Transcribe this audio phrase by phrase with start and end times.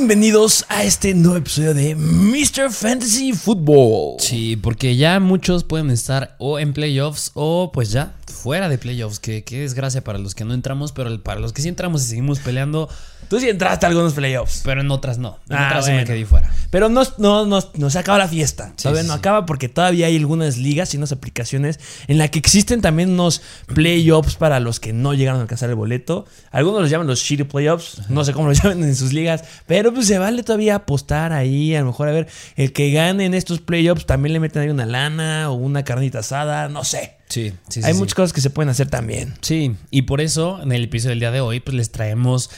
[0.00, 2.70] Bienvenidos a este nuevo episodio de Mr.
[2.70, 4.18] Fantasy Football.
[4.18, 9.20] Sí, porque ya muchos pueden estar o en playoffs o pues ya fuera de playoffs.
[9.20, 12.06] Que qué desgracia para los que no entramos, pero para los que sí entramos y
[12.06, 12.88] seguimos peleando.
[13.30, 14.62] Tú sí entraste a algunos playoffs.
[14.64, 15.38] Pero en otras no.
[15.48, 16.06] En Ah, otras sí me bueno.
[16.08, 16.50] quedé fuera.
[16.70, 18.72] Pero no, no, no, no se acaba la fiesta.
[18.76, 19.18] Sí, todavía sí, no sí.
[19.20, 23.40] acaba porque todavía hay algunas ligas y unas aplicaciones en las que existen también unos
[23.72, 26.26] playoffs para los que no llegaron a alcanzar el boleto.
[26.50, 28.02] Algunos los llaman los shitty playoffs.
[28.10, 29.44] No sé cómo los llaman en sus ligas.
[29.66, 31.74] Pero pues se vale todavía apostar ahí.
[31.76, 34.68] A lo mejor a ver, el que gane en estos playoffs también le meten ahí
[34.70, 36.68] una lana o una carnita asada.
[36.68, 37.16] No sé.
[37.28, 37.86] Sí, sí, sí.
[37.86, 39.34] hay muchas cosas que se pueden hacer también.
[39.40, 42.50] Sí, y por eso en el episodio del día de hoy pues les traemos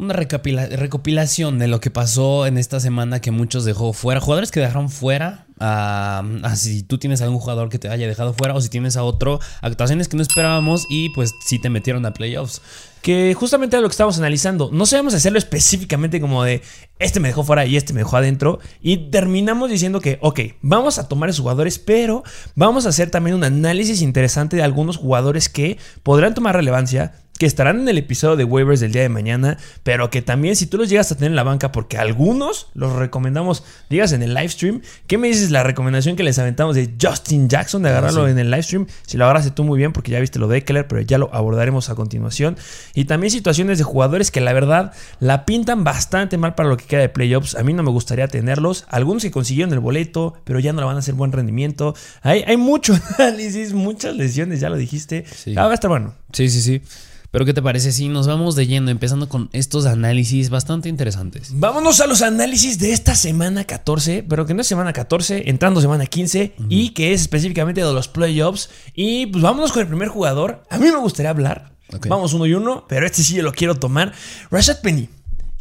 [0.00, 4.60] una recopilación de lo que pasó en esta semana que muchos dejó fuera, jugadores que
[4.60, 8.60] dejaron fuera, a, a si tú tienes algún jugador que te haya dejado fuera o
[8.62, 12.62] si tienes a otro, actuaciones que no esperábamos y pues sí te metieron a playoffs.
[13.02, 14.70] Que justamente era lo que estábamos analizando.
[14.72, 16.62] No sabemos hacerlo específicamente como de
[16.98, 18.58] este me dejó fuera y este me dejó adentro.
[18.80, 23.36] Y terminamos diciendo que, ok, vamos a tomar esos jugadores, pero vamos a hacer también
[23.36, 27.14] un análisis interesante de algunos jugadores que podrán tomar relevancia.
[27.40, 30.66] Que estarán en el episodio de waivers del día de mañana, pero que también si
[30.66, 34.34] tú los llegas a tener en la banca, porque algunos los recomendamos, digas en el
[34.34, 38.26] live stream, ¿qué me dices la recomendación que les aventamos de Justin Jackson de agarrarlo
[38.26, 38.32] sí.
[38.32, 38.86] en el live stream?
[39.06, 41.34] Si lo agarraste tú muy bien, porque ya viste lo de Eckler, pero ya lo
[41.34, 42.58] abordaremos a continuación.
[42.92, 46.84] Y también situaciones de jugadores que la verdad la pintan bastante mal para lo que
[46.84, 47.54] queda de playoffs.
[47.54, 48.84] A mí no me gustaría tenerlos.
[48.88, 51.94] Algunos que consiguieron el boleto, pero ya no la van a hacer buen rendimiento.
[52.20, 55.24] Hay, hay mucho análisis, muchas lesiones, ya lo dijiste.
[55.26, 55.54] Sí.
[55.56, 56.12] Ah, va a estar bueno.
[56.34, 56.82] Sí, sí, sí.
[57.30, 61.50] Pero ¿qué te parece si nos vamos de lleno, empezando con estos análisis bastante interesantes?
[61.54, 65.80] Vámonos a los análisis de esta semana 14, pero que no es semana 14, entrando
[65.80, 68.70] semana 15 y que es específicamente de los playoffs.
[68.94, 70.64] Y pues vámonos con el primer jugador.
[70.70, 71.70] A mí me gustaría hablar.
[72.08, 74.12] Vamos uno y uno, pero este sí yo lo quiero tomar.
[74.50, 75.08] Rashad Penny.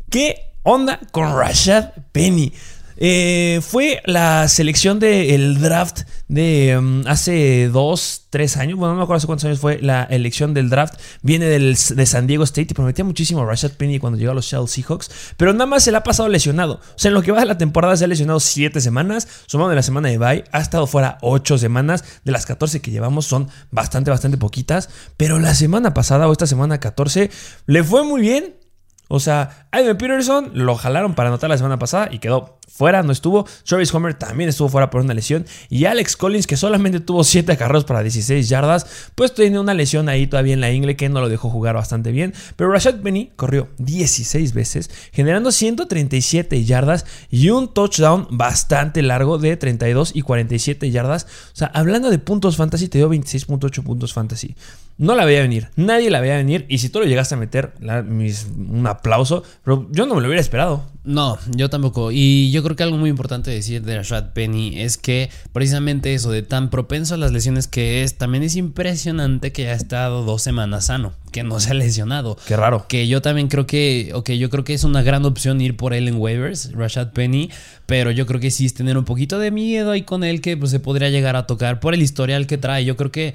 [0.09, 2.51] ¿Qué onda con Rashad Penny?
[3.01, 8.77] Eh, fue la selección del draft de um, hace dos, tres años.
[8.77, 10.95] Bueno, no me acuerdo hace cuántos años fue la elección del draft.
[11.21, 14.35] Viene del, de San Diego State y prometía muchísimo a Rashad Penny cuando llegó a
[14.35, 15.09] los Seattle Seahawks.
[15.37, 16.73] Pero nada más se le ha pasado lesionado.
[16.73, 19.27] O sea, en lo que va de la temporada se ha lesionado siete semanas.
[19.47, 22.03] Sumado de la semana de bye, ha estado fuera ocho semanas.
[22.25, 24.89] De las 14 que llevamos son bastante, bastante poquitas.
[25.15, 27.31] Pero la semana pasada o esta semana 14
[27.65, 28.58] le fue muy bien.
[29.09, 33.11] O sea, Ivan Peterson lo jalaron para anotar la semana pasada y quedó fuera, no
[33.11, 33.45] estuvo.
[33.65, 35.45] Travis Homer también estuvo fuera por una lesión.
[35.69, 40.07] Y Alex Collins, que solamente tuvo 7 carreros para 16 yardas, pues tiene una lesión
[40.09, 42.33] ahí todavía en la ingle que no lo dejó jugar bastante bien.
[42.55, 49.57] Pero Rashad Penny corrió 16 veces, generando 137 yardas y un touchdown bastante largo de
[49.57, 51.25] 32 y 47 yardas.
[51.51, 54.55] O sea, hablando de puntos fantasy, te dio 26.8 puntos fantasy.
[54.99, 56.65] No la veía venir, nadie la veía venir.
[56.69, 59.43] Y si tú lo llegaste a meter, la- mis- un aplauso.
[59.63, 60.83] Pero yo no me lo hubiera esperado.
[61.05, 62.11] No, yo tampoco.
[62.11, 66.29] Y yo creo que algo muy importante decir de Rashad Penny es que precisamente eso
[66.31, 70.41] de tan propenso a las lesiones que es, también es impresionante que haya estado dos
[70.41, 72.37] semanas sano, que no se ha lesionado.
[72.45, 72.85] Qué raro.
[72.89, 75.93] Que yo también creo que, ok, yo creo que es una gran opción ir por
[75.93, 77.49] él en waivers, Rashad Penny,
[77.85, 80.57] pero yo creo que sí es tener un poquito de miedo ahí con él que
[80.57, 82.83] pues, se podría llegar a tocar por el historial que trae.
[82.83, 83.33] Yo creo que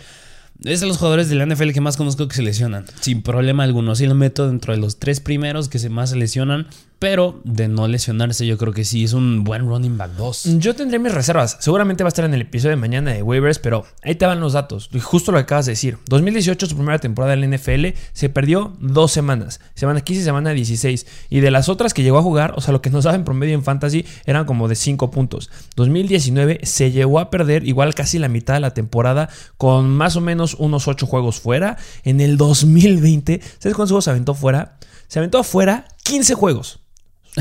[0.62, 3.64] es de los jugadores de la NFL que más conozco que se lesionan, sin problema
[3.64, 3.94] alguno.
[3.94, 6.68] Sí lo meto dentro de los tres primeros que se más se lesionan,
[6.98, 10.58] pero de no lesionarse yo creo que sí es un buen running back 2.
[10.58, 11.56] Yo tendré mis reservas.
[11.60, 14.40] Seguramente va a estar en el episodio de mañana de waivers, pero ahí te van
[14.40, 14.88] los datos.
[15.02, 15.98] Justo lo que acabas de decir.
[16.08, 19.60] 2018, su primera temporada en la NFL, se perdió dos semanas.
[19.74, 21.06] Semana 15 y semana 16.
[21.30, 23.24] Y de las otras que llegó a jugar, o sea, lo que nos daba en
[23.24, 25.50] promedio en fantasy eran como de 5 puntos.
[25.76, 30.20] 2019 se llegó a perder igual casi la mitad de la temporada con más o
[30.20, 31.76] menos unos 8 juegos fuera.
[32.04, 34.78] En el 2020, ¿sabes cuántos juegos se aventó fuera?
[35.08, 36.83] Se aventó afuera 15 juegos.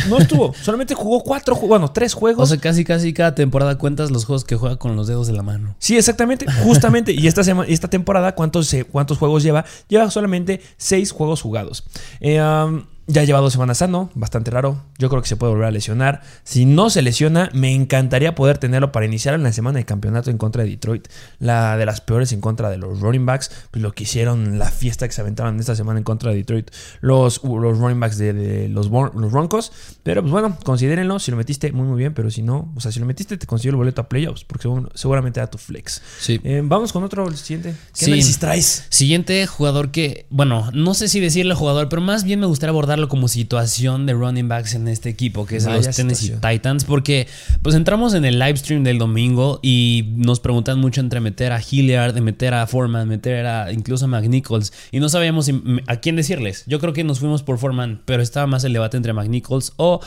[0.10, 2.44] No estuvo, solamente jugó 4 juegos, bueno, 3 juegos.
[2.44, 5.34] O sea, casi casi cada temporada cuentas los juegos que juega con los dedos de
[5.34, 5.76] la mano.
[5.80, 7.12] Sí, exactamente, justamente.
[7.14, 9.66] y esta, sema- esta temporada, ¿cuántos, ¿cuántos juegos lleva?
[9.88, 11.84] Lleva solamente seis juegos jugados.
[12.20, 14.82] Eh, um, ya lleva dos semanas sano, bastante raro.
[14.98, 16.22] Yo creo que se puede volver a lesionar.
[16.44, 20.30] Si no se lesiona, me encantaría poder tenerlo para iniciar en la semana de campeonato
[20.32, 21.08] en contra de Detroit.
[21.40, 23.52] La de las peores en contra de los running backs.
[23.72, 26.72] Pues lo que hicieron, la fiesta que se aventaron esta semana en contra de Detroit.
[27.02, 29.72] Los, los running backs de, de los, los Broncos.
[30.04, 31.20] Pero pues bueno, considérenlo.
[31.20, 32.14] Si lo metiste, muy muy bien.
[32.14, 34.44] Pero si no, o sea, si lo metiste, te consiguió el boleto a playoffs.
[34.46, 36.02] Porque seguramente era tu flex.
[36.20, 36.40] Sí.
[36.44, 37.76] Eh, vamos con otro el siguiente.
[37.98, 38.40] ¿Qué Sí.
[38.40, 38.86] traes?
[38.90, 42.93] Siguiente jugador que, bueno, no sé si decirle jugador, pero más bien me gustaría abordar
[43.08, 46.52] como situación de running backs en este equipo, que es Vaya los Tennessee situación.
[46.52, 47.28] Titans, porque
[47.62, 51.62] pues entramos en el live stream del domingo y nos preguntan mucho entre meter a
[51.62, 55.50] Hilliard, meter a Foreman, meter a incluso a McNichols, y no sabíamos
[55.88, 56.64] a quién decirles.
[56.68, 60.00] Yo creo que nos fuimos por Foreman, pero estaba más el debate entre McNichols o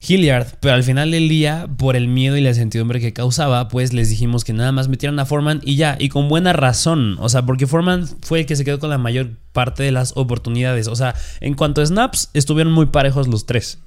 [0.00, 3.92] Hilliard, pero al final del día, por el miedo y la incertidumbre que causaba, pues
[3.92, 7.28] les dijimos que nada más metieran a Foreman y ya, y con buena razón, o
[7.28, 10.86] sea, porque Foreman fue el que se quedó con la mayor parte de las oportunidades,
[10.88, 13.78] o sea, en cuanto a snaps, estuvieron muy parejos los tres.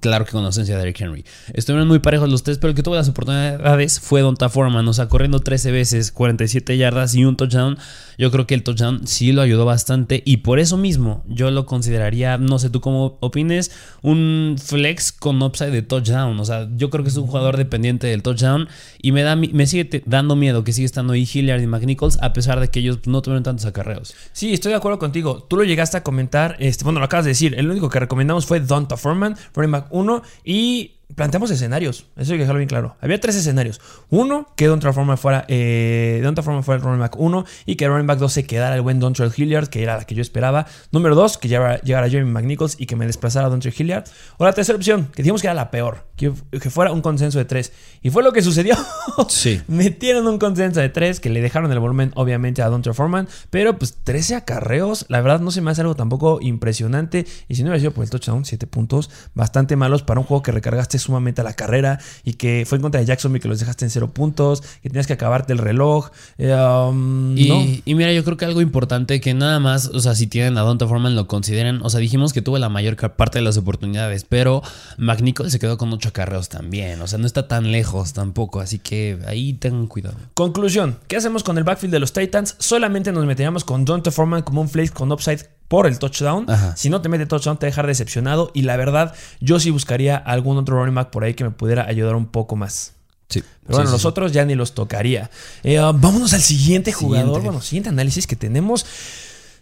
[0.00, 1.24] Claro que con la ausencia de Derrick Henry.
[1.52, 4.88] Estuvieron muy parejos los tres, pero el que tuvo las oportunidades fue Donta Foreman.
[4.88, 7.76] O sea, corriendo 13 veces, 47 yardas y un touchdown.
[8.16, 10.22] Yo creo que el touchdown sí lo ayudó bastante.
[10.24, 15.42] Y por eso mismo, yo lo consideraría, no sé tú cómo opines, un flex con
[15.42, 16.40] upside de touchdown.
[16.40, 18.68] O sea, yo creo que es un jugador dependiente del touchdown.
[19.02, 22.32] Y me, da, me sigue dando miedo que sigue estando ahí Hilliard y McNichols, a
[22.32, 24.14] pesar de que ellos no tuvieron tantos acarreos.
[24.32, 25.46] Sí, estoy de acuerdo contigo.
[25.50, 27.54] Tú lo llegaste a comentar, este, bueno, lo acabas de decir.
[27.58, 32.06] El único que recomendamos fue Donta Foreman, running 1, y planteamos escenarios.
[32.16, 32.96] Eso hay que dejarlo bien claro.
[33.00, 33.80] Había tres escenarios.
[34.10, 37.84] Uno, que Donta Foreman fuera, eh, Donta Foreman fuera el running back 1 y que
[37.84, 40.22] el running back 2 se quedara el buen Dontrell Hilliard, que era la que yo
[40.22, 40.66] esperaba.
[40.90, 44.04] Número 2, que llegara, llegara Jeremy McNichols y que me desplazara a Dontrell Hilliard.
[44.38, 47.38] O la tercera opción, que dijimos que era la peor, que, que fuera un consenso
[47.38, 47.72] de tres.
[48.02, 48.76] Y fue lo que sucedió.
[49.28, 49.60] Sí.
[49.68, 53.78] Metieron un consenso de 3 que le dejaron el volumen obviamente a Dontre Foreman, pero
[53.78, 57.68] pues 13 acarreos, la verdad no se me hace algo tampoco impresionante y si no
[57.68, 61.40] hubiera sido por el touchdown, 7 puntos bastante malos para un juego que recargaste sumamente
[61.40, 64.12] a la carrera y que fue en contra de Jacksonville que los dejaste en 0
[64.12, 66.10] puntos, que tenías que acabarte el reloj.
[66.38, 67.82] eh, um, Y, no.
[67.84, 70.62] y mira, yo creo que algo importante que nada más, o sea, si tienen a
[70.62, 71.80] Donta Foreman lo consideren.
[71.82, 74.62] O sea, dijimos que tuvo la mayor parte de las oportunidades, pero
[74.98, 77.00] McNichol se quedó con ocho acarreos también.
[77.02, 78.60] O sea, no está tan lejos tampoco.
[78.60, 80.16] Así que ahí tengan cuidado.
[80.34, 82.56] Conclusión, ¿qué hacemos con el backfield de los Titans?
[82.58, 86.50] Solamente nos meteríamos con Donta Foreman como un flex con upside por el touchdown.
[86.50, 86.76] Ajá.
[86.76, 90.58] Si no te mete touchdown te dejar decepcionado y la verdad yo sí buscaría algún
[90.58, 92.92] otro running back por ahí que me pudiera ayudar un poco más.
[93.30, 93.42] Sí.
[93.64, 95.30] Pero bueno, los otros ya ni los tocaría.
[95.62, 97.24] Eh, uh, vámonos al siguiente jugador.
[97.24, 97.46] Siguiente.
[97.46, 98.84] Bueno, siguiente análisis que tenemos.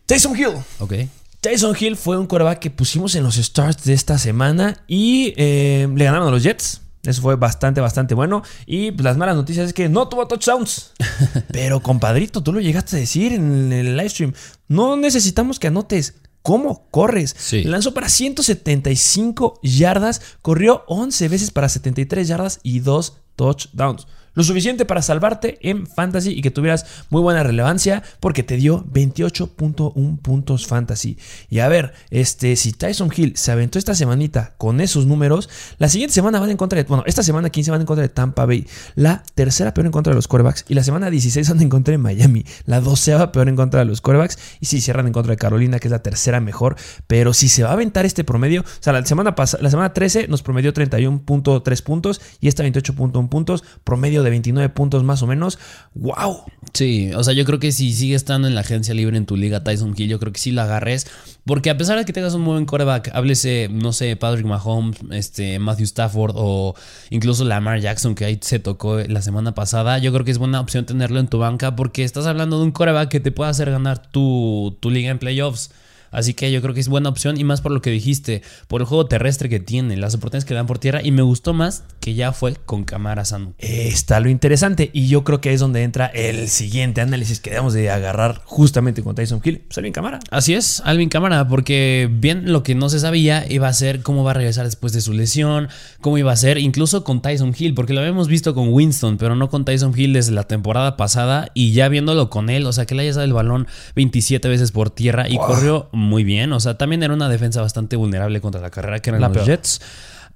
[0.04, 0.54] Tyson Hill.
[0.80, 0.94] Ok.
[1.40, 5.88] Tyson Hill fue un quarterback que pusimos en los starts de esta semana y eh,
[5.94, 6.80] le ganaron a los Jets.
[7.02, 8.42] Eso fue bastante, bastante bueno.
[8.66, 10.92] Y pues, las malas noticias es que no tuvo touchdowns.
[11.52, 14.32] Pero, compadrito, tú lo llegaste a decir en el live stream.
[14.68, 16.14] No necesitamos que anotes.
[16.42, 17.34] ¿Cómo corres?
[17.38, 17.64] Sí.
[17.64, 24.06] Lanzó para 175 yardas, corrió 11 veces para 73 yardas y 2 touchdowns.
[24.40, 28.86] Lo suficiente para salvarte en fantasy y que tuvieras muy buena relevancia porque te dio
[28.86, 31.18] 28.1 puntos fantasy.
[31.50, 35.90] Y a ver, este, si Tyson Hill se aventó esta semanita con esos números, la
[35.90, 38.46] siguiente semana van en contra de, bueno, esta semana 15 van en contra de Tampa
[38.46, 41.68] Bay, la tercera peor en contra de los quarterbacks y la semana 16 van en
[41.68, 45.12] contra de Miami, la doceava peor en contra de los quarterbacks y si cierran en
[45.12, 46.76] contra de Carolina, que es la tercera mejor,
[47.06, 49.92] pero si se va a aventar este promedio, o sea, la semana pasada, la semana
[49.92, 55.26] 13 nos promedió 31.3 puntos y esta 28.1 puntos, promedio de 29 puntos más o
[55.26, 55.58] menos.
[55.94, 56.44] ¡Wow!
[56.72, 59.36] Sí, o sea, yo creo que si sigue estando en la agencia libre en tu
[59.36, 61.06] liga Tyson Hill, yo creo que sí lo agarres.
[61.44, 64.98] Porque a pesar de que tengas un muy buen quarterback, háblese, no sé, Patrick Mahomes,
[65.10, 66.74] este, Matthew Stafford o
[67.10, 70.60] incluso Lamar Jackson, que ahí se tocó la semana pasada, yo creo que es buena
[70.60, 73.70] opción tenerlo en tu banca porque estás hablando de un quarterback que te puede hacer
[73.70, 75.70] ganar tu, tu liga en playoffs.
[76.10, 78.80] Así que yo creo que es buena opción y más por lo que dijiste, por
[78.80, 81.84] el juego terrestre que tiene, las oportunidades que dan por tierra y me gustó más
[82.00, 83.54] que ya fue con Camara sano.
[83.58, 87.72] Está lo interesante y yo creo que es donde entra el siguiente análisis que debemos
[87.74, 89.62] de agarrar justamente con Tyson Hill.
[89.68, 90.20] Pues en cámara.
[90.30, 94.24] Así es, Alvin Cámara, porque bien lo que no se sabía iba a ser cómo
[94.24, 95.68] va a regresar después de su lesión,
[96.00, 99.34] cómo iba a ser, incluso con Tyson Hill, porque lo habíamos visto con Winston, pero
[99.36, 102.84] no con Tyson Hill desde la temporada pasada y ya viéndolo con él, o sea,
[102.86, 105.46] que le haya dado el balón 27 veces por tierra y Wow.
[105.46, 109.10] corrió muy bien, o sea, también era una defensa bastante vulnerable contra la carrera que
[109.10, 109.46] eran La los peor.
[109.46, 109.80] Jets.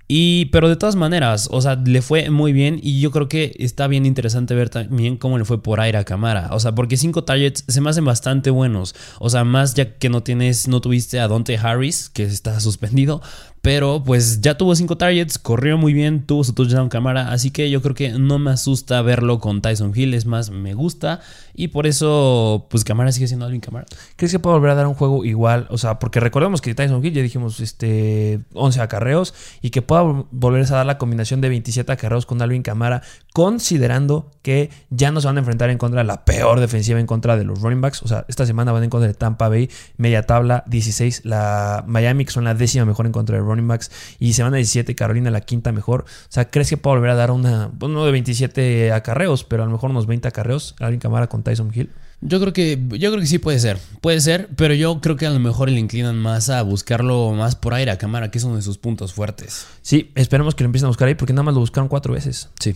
[0.06, 3.56] Y, pero de todas maneras, o sea, le fue muy bien y yo creo que
[3.58, 6.50] está bien interesante ver también cómo le fue por aire a Camara.
[6.52, 8.94] O sea, porque cinco targets se me hacen bastante buenos.
[9.18, 13.22] O sea, más ya que no tienes, no tuviste a Dante Harris, que está suspendido.
[13.64, 17.32] Pero pues ya tuvo cinco targets, corrió muy bien, tuvo su touchdown Camara.
[17.32, 20.12] Así que yo creo que no me asusta verlo con Tyson Hill.
[20.12, 21.20] Es más, me gusta.
[21.54, 23.86] Y por eso, pues Camara sigue siendo Alvin Camara.
[24.16, 25.66] ¿Crees que puede volver a dar un juego igual?
[25.70, 30.02] O sea, porque recordemos que Tyson Hill ya dijimos este 11 acarreos y que pueda
[30.02, 33.00] vol- volverse a dar la combinación de 27 acarreos con Alvin Camara,
[33.32, 37.06] considerando que ya no se van a enfrentar en contra de la peor defensiva en
[37.06, 38.02] contra de los running backs.
[38.02, 42.24] O sea, esta semana van en contra de Tampa Bay, media tabla 16, la Miami
[42.24, 45.40] que son la décima mejor en contra de running backs y semana 17 Carolina la
[45.40, 46.02] quinta mejor.
[46.02, 49.66] O sea, ¿crees que puede volver a dar una, uno de 27 acarreos, pero a
[49.66, 51.90] lo mejor unos 20 acarreos Alvin Camara con Tyson Hill?
[52.20, 53.78] Yo creo que yo creo que sí puede ser.
[54.00, 57.54] Puede ser, pero yo creo que a lo mejor le inclinan más a buscarlo más
[57.54, 59.66] por aire a cámara, que es uno de sus puntos fuertes.
[59.82, 62.48] Sí, esperemos que lo empiecen a buscar ahí porque nada más lo buscaron cuatro veces.
[62.58, 62.74] Sí.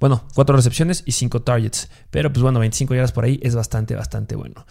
[0.00, 1.88] Bueno, cuatro recepciones y cinco targets.
[2.10, 4.66] Pero pues bueno, 25 yardas por ahí es bastante, bastante bueno.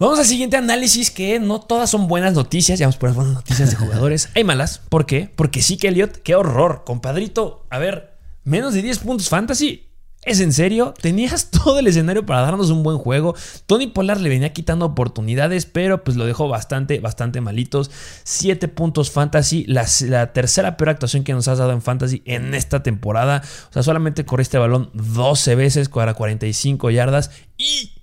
[0.00, 2.78] Vamos al siguiente análisis que no todas son buenas noticias.
[2.78, 4.28] Ya vamos por las buenas noticias de jugadores.
[4.36, 4.80] Hay malas.
[4.88, 5.28] ¿Por qué?
[5.34, 6.84] Porque sí que Elliot, qué horror.
[6.86, 9.88] Compadrito, a ver, menos de 10 puntos fantasy.
[10.22, 10.94] ¿Es en serio?
[11.00, 13.34] Tenías todo el escenario para darnos un buen juego.
[13.66, 17.90] Tony Polar le venía quitando oportunidades, pero pues lo dejó bastante, bastante malitos.
[18.22, 22.84] 7 puntos fantasy, la, tercera peor actuación que nos has dado en fantasy en esta
[22.84, 23.42] temporada.
[23.70, 27.32] O sea, solamente corriste el balón 12 veces para 45 yardas.
[27.56, 27.94] Y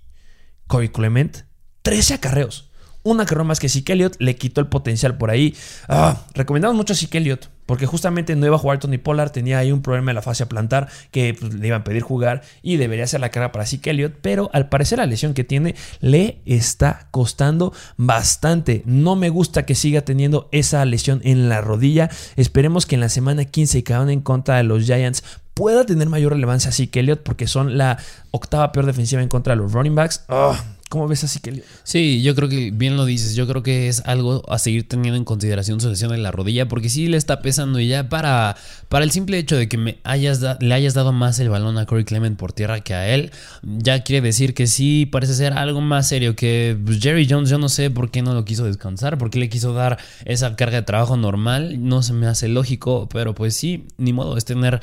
[0.68, 1.46] Kobe Clement,
[1.86, 2.68] 13 acarreos.
[3.04, 5.56] Una carrera más que Zeke Elliott le quitó el potencial por ahí.
[5.88, 9.60] Ah, recomendamos mucho a Zeke Elliott porque justamente no iba a jugar Tony Pollard, tenía
[9.60, 12.42] ahí un problema en la fase a plantar que pues, le iban a pedir jugar
[12.64, 15.76] y debería ser la carga para Zeke Elliott, pero al parecer la lesión que tiene
[16.00, 18.82] le está costando bastante.
[18.88, 22.10] No me gusta que siga teniendo esa lesión en la rodilla.
[22.36, 25.24] Esperemos que en la semana 15 que van en contra de los Giants
[25.54, 28.00] pueda tener mayor relevancia Zeke Elliott porque son la
[28.32, 30.26] octava peor defensiva en contra de los running backs.
[30.28, 30.56] Oh,
[30.88, 33.36] ¿Cómo ves así que Sí, yo creo que bien lo dices.
[33.36, 36.68] Yo creo que es algo a seguir teniendo en consideración su lesión en la rodilla,
[36.68, 38.56] porque sí le está pesando y ya para,
[38.88, 42.38] para el simple hecho de que le hayas dado más el balón a Corey Clement
[42.38, 43.32] por tierra que a él,
[43.64, 47.50] ya quiere decir que sí parece ser algo más serio que pues, Jerry Jones.
[47.50, 50.56] Yo no sé por qué no lo quiso descansar, por qué le quiso dar esa
[50.56, 51.84] carga de trabajo normal.
[51.84, 54.82] No se me hace lógico, pero pues sí, ni modo, es tener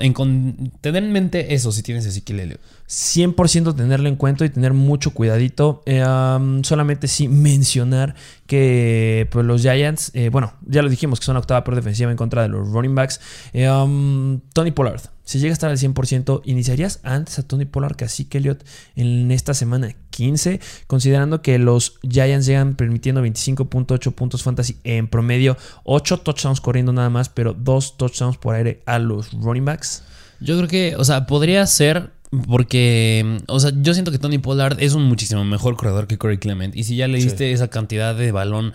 [0.00, 2.60] en, tener en mente eso si tienes Ezequiel Elliott.
[2.88, 5.82] 100% tenerlo en cuenta y tener mucho cuidadito.
[5.86, 6.04] Eh,
[6.62, 8.14] solamente sí mencionar
[8.46, 12.16] que pues, los Giants, eh, bueno, ya lo dijimos que son octava por defensiva en
[12.16, 13.20] contra de los running backs.
[13.52, 13.66] Eh,
[14.52, 18.08] Tony Pollard, si llega a estar al 100%, ¿iniciarías antes a Tony Pollard que a
[18.08, 18.64] Zeke Elliott
[18.96, 20.60] en esta semana 15?
[20.86, 27.08] Considerando que los Giants llegan permitiendo 25.8 puntos fantasy en promedio, 8 touchdowns corriendo nada
[27.08, 30.02] más, pero 2 touchdowns por aire a los running backs.
[30.40, 32.10] Yo creo que, o sea, podría ser
[32.46, 36.38] porque, o sea, yo siento que Tony Pollard es un muchísimo mejor corredor que Corey
[36.38, 36.74] Clement.
[36.74, 38.72] Y si ya le diste esa cantidad de balón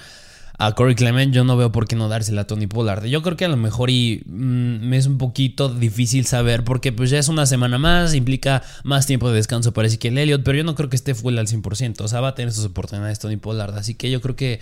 [0.60, 3.06] a Corey Clement, yo no veo por qué no dársela a Tony Pollard.
[3.06, 6.92] Yo creo que a lo mejor y mm, me es un poquito difícil saber porque
[6.92, 10.60] pues ya es una semana más, implica más tiempo de descanso para el Elliott, pero
[10.60, 12.02] yo no creo que esté full al 100%.
[12.02, 13.76] O sea, va a tener sus oportunidades Tony Pollard.
[13.76, 14.60] Así que yo creo que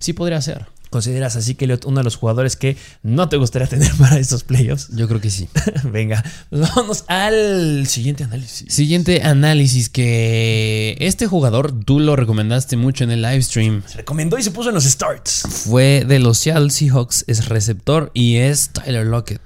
[0.00, 0.66] sí podría ser.
[0.92, 4.88] ¿Consideras así que uno de los jugadores que no te gustaría tener para estos playoffs?
[4.94, 5.48] Yo creo que sí.
[5.84, 8.72] Venga, pues vamos al siguiente análisis.
[8.72, 13.82] Siguiente análisis que este jugador tú lo recomendaste mucho en el live stream.
[13.86, 15.44] Se recomendó y se puso en los starts.
[15.64, 19.40] Fue de los Seattle Seahawks, es receptor y es Tyler Lockett.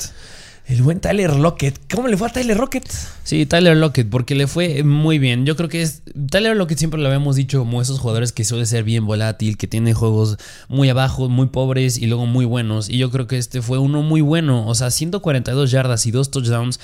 [0.68, 1.78] El buen Tyler Lockett.
[1.94, 2.90] ¿Cómo le fue a Tyler Lockett?
[3.22, 5.46] Sí, Tyler Lockett, porque le fue muy bien.
[5.46, 6.02] Yo creo que es.
[6.28, 9.68] Tyler Lockett siempre lo habíamos dicho como esos jugadores que suele ser bien volátil, que
[9.68, 12.88] tiene juegos muy abajo, muy pobres y luego muy buenos.
[12.88, 14.66] Y yo creo que este fue uno muy bueno.
[14.66, 16.80] O sea, 142 yardas y dos touchdowns.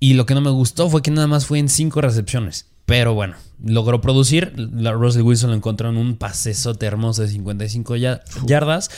[0.00, 2.66] Y lo que no me gustó fue que nada más fue en 5 recepciones.
[2.86, 4.54] Pero bueno, logró producir.
[4.56, 8.90] Russell Wilson lo encontró en un pasesote hermoso de 55 yardas.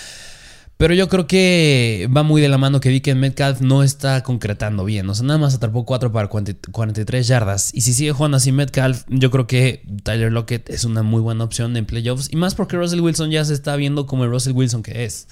[0.76, 4.84] Pero yo creo que va muy de la mano que DK Metcalf no está concretando
[4.84, 5.08] bien.
[5.08, 7.70] O sea, nada más atrapó 4 para 43 yardas.
[7.72, 11.44] Y si sigue jugando así Metcalf, yo creo que Tyler Lockett es una muy buena
[11.44, 12.28] opción en playoffs.
[12.32, 15.28] Y más porque Russell Wilson ya se está viendo como el Russell Wilson que es.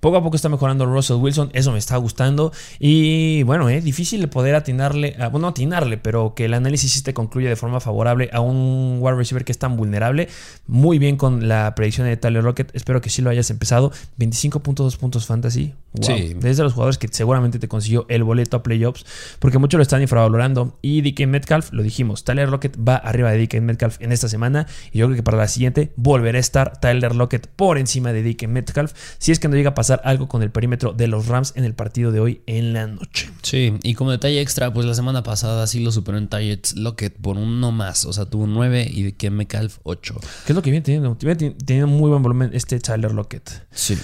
[0.00, 2.52] Poco a poco está mejorando Russell Wilson, eso me está gustando.
[2.78, 7.02] Y bueno, es difícil de poder atinarle, bueno, no atinarle, pero que el análisis sí
[7.02, 10.28] te concluya de forma favorable a un wide receiver que es tan vulnerable.
[10.66, 13.92] Muy bien con la predicción de Tyler Rocket, espero que sí lo hayas empezado.
[14.18, 15.74] 25.2 puntos fantasy.
[16.00, 16.36] Sí.
[16.38, 19.06] Desde los jugadores que seguramente te consiguió el boleto a playoffs,
[19.38, 20.78] porque muchos lo están infravalorando.
[20.82, 24.66] Y DK Metcalf, lo dijimos, Tyler Rocket va arriba de DK Metcalf en esta semana.
[24.92, 28.22] Y yo creo que para la siguiente volverá a estar Tyler Lockett por encima de
[28.22, 28.92] DK Metcalf.
[29.18, 31.64] Si es que no llega a pasar algo con el perímetro de los Rams en
[31.64, 33.30] el partido de hoy en la noche.
[33.42, 37.16] Sí, y como detalle extra, pues la semana pasada sí lo superó en targets Lockett
[37.16, 38.04] por uno más.
[38.04, 40.14] O sea, tuvo 9 y que Metcalf 8.
[40.46, 41.16] ¿Qué es lo que viene teniendo?
[41.16, 43.66] Tiene muy buen volumen este Tyler Lockett.
[43.70, 43.96] Sí.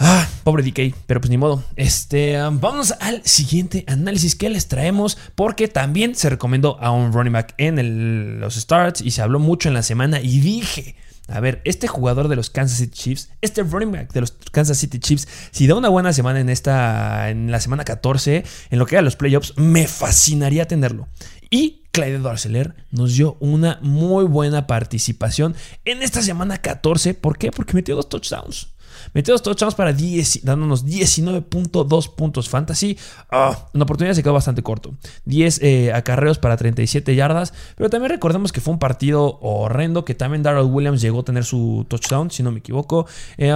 [0.00, 1.64] Ah, pobre DK, pero pues ni modo.
[1.74, 7.12] Este, um, vamos al siguiente análisis que les traemos, porque también se recomendó a un
[7.12, 10.20] running back en los starts y se habló mucho en la semana.
[10.20, 10.94] Y dije,
[11.28, 14.78] a ver, este jugador de los Kansas City Chiefs, este running back de los Kansas
[14.78, 18.86] City Chiefs, si da una buena semana en esta, en la semana 14, en lo
[18.86, 21.06] que era los playoffs, me fascinaría tenerlo.
[21.50, 25.54] Y Clyde Darceler nos dio una muy buena participación
[25.84, 27.14] en esta semana 14.
[27.14, 27.50] ¿Por qué?
[27.50, 28.68] Porque metió dos touchdowns.
[29.14, 32.98] Metió dos touchdowns para 10, dándonos 19.2 puntos fantasy.
[33.30, 34.94] Ah, una oportunidad se quedó bastante corto.
[35.24, 37.52] 10 eh, acarreos para 37 yardas.
[37.76, 40.04] Pero también recordemos que fue un partido horrendo.
[40.04, 43.06] Que también Darrell Williams llegó a tener su touchdown, si no me equivoco.
[43.36, 43.52] Eh,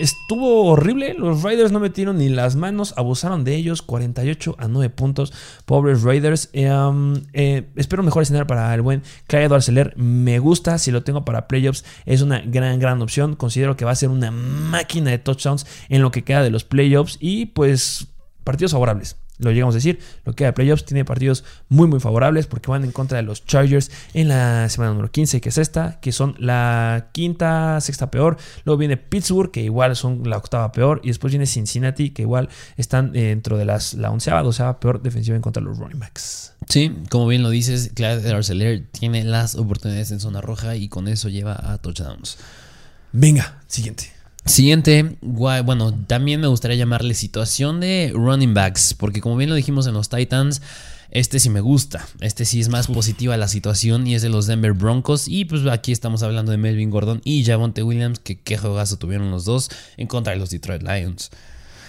[0.00, 1.14] estuvo horrible.
[1.14, 2.94] Los Raiders no metieron ni las manos.
[2.96, 3.82] Abusaron de ellos.
[3.82, 5.32] 48 a 9 puntos.
[5.64, 6.50] Pobres Raiders.
[6.52, 7.14] Eh, um,
[7.76, 9.96] espero un mejor escenario para el buen Clyde Arcelor.
[9.96, 10.78] Me gusta.
[10.78, 13.36] Si lo tengo para playoffs, es una gran, gran opción.
[13.36, 16.64] Considero que va a ser una máquina de touchdowns en lo que queda de los
[16.64, 17.18] playoffs.
[17.20, 18.08] Y pues
[18.44, 21.98] partidos favorables lo llegamos a decir, lo que queda de playoffs tiene partidos muy muy
[21.98, 25.58] favorables porque van en contra de los Chargers en la semana número 15, que es
[25.58, 28.36] esta, que son la quinta, sexta peor.
[28.64, 31.00] Luego viene Pittsburgh, que igual son la octava peor.
[31.02, 35.34] Y después viene Cincinnati, que igual están dentro de las, la onceava, doceava peor defensiva
[35.34, 36.54] en contra de los running backs.
[36.68, 41.08] Sí, como bien lo dices, Clyde Arcelor tiene las oportunidades en zona roja y con
[41.08, 42.38] eso lleva a touchdowns.
[43.16, 44.10] Venga, siguiente.
[44.44, 49.86] Siguiente, bueno, también me gustaría llamarle situación de running backs, porque como bien lo dijimos
[49.86, 50.60] en los Titans,
[51.12, 54.48] este sí me gusta, este sí es más positiva la situación y es de los
[54.48, 58.58] Denver Broncos y pues aquí estamos hablando de Melvin Gordon y Javonte Williams, que qué
[58.58, 61.30] juegazo tuvieron los dos en contra de los Detroit Lions.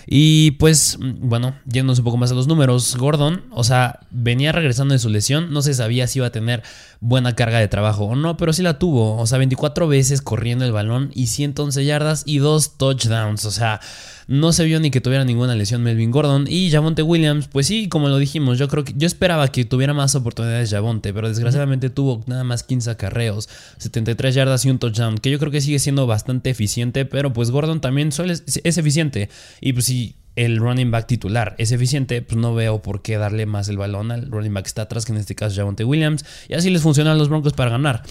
[0.07, 4.93] Y pues, bueno, yéndonos un poco más a los números, Gordon, o sea, venía regresando
[4.93, 6.63] de su lesión, no se sabía si iba a tener
[6.99, 10.65] buena carga de trabajo o no, pero sí la tuvo, o sea, 24 veces corriendo
[10.65, 13.79] el balón y 111 yardas y dos touchdowns, o sea,
[14.27, 17.87] no se vio ni que tuviera ninguna lesión Melvin Gordon y Javonte Williams, pues sí,
[17.87, 21.89] como lo dijimos, yo creo que yo esperaba que tuviera más oportunidades Javonte, pero desgraciadamente
[21.89, 25.79] tuvo nada más 15 acarreos, 73 yardas y un touchdown, que yo creo que sigue
[25.79, 29.29] siendo bastante eficiente, pero pues Gordon también suele, es eficiente
[29.61, 33.45] y pues si el running back titular es eficiente, pues no veo por qué darle
[33.45, 35.85] más el balón al running back que está atrás, que en este caso es Javonte
[35.85, 38.03] Williams, y así les funcionan los Broncos para ganar.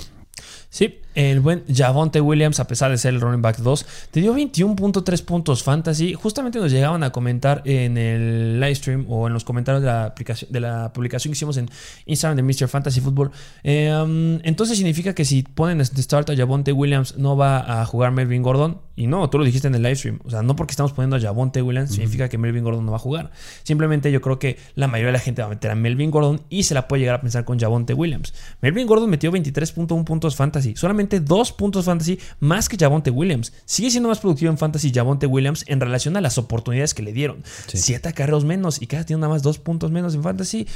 [0.70, 4.34] Sí, el buen Javonte Williams, a pesar de ser el running back 2, te dio
[4.34, 6.14] 21.3 puntos fantasy.
[6.14, 10.04] Justamente nos llegaban a comentar en el live stream o en los comentarios de la,
[10.06, 11.70] aplicación, de la publicación que hicimos en
[12.06, 12.68] Instagram de Mr.
[12.68, 13.30] Fantasy Football.
[13.62, 17.86] Eh, um, entonces significa que si ponen de start a Javonte Williams, no va a
[17.86, 18.80] jugar Melvin Gordon.
[18.96, 20.20] Y no, tú lo dijiste en el live stream.
[20.24, 22.96] O sea, no porque estamos poniendo a Javonte Williams significa que Melvin Gordon no va
[22.96, 23.32] a jugar.
[23.64, 26.42] Simplemente yo creo que la mayoría de la gente va a meter a Melvin Gordon
[26.48, 28.34] y se la puede llegar a pensar con Javonte Williams.
[28.60, 30.76] Melvin Gordon metió 23.1 puntos fantasy.
[30.76, 33.52] Solamente dos puntos fantasy más que Javonte Williams.
[33.64, 37.12] Sigue siendo más productivo en fantasy Javonte Williams en relación a las oportunidades que le
[37.12, 37.42] dieron.
[37.66, 40.66] Siete carreros menos y cada tiene nada más dos puntos menos en fantasy.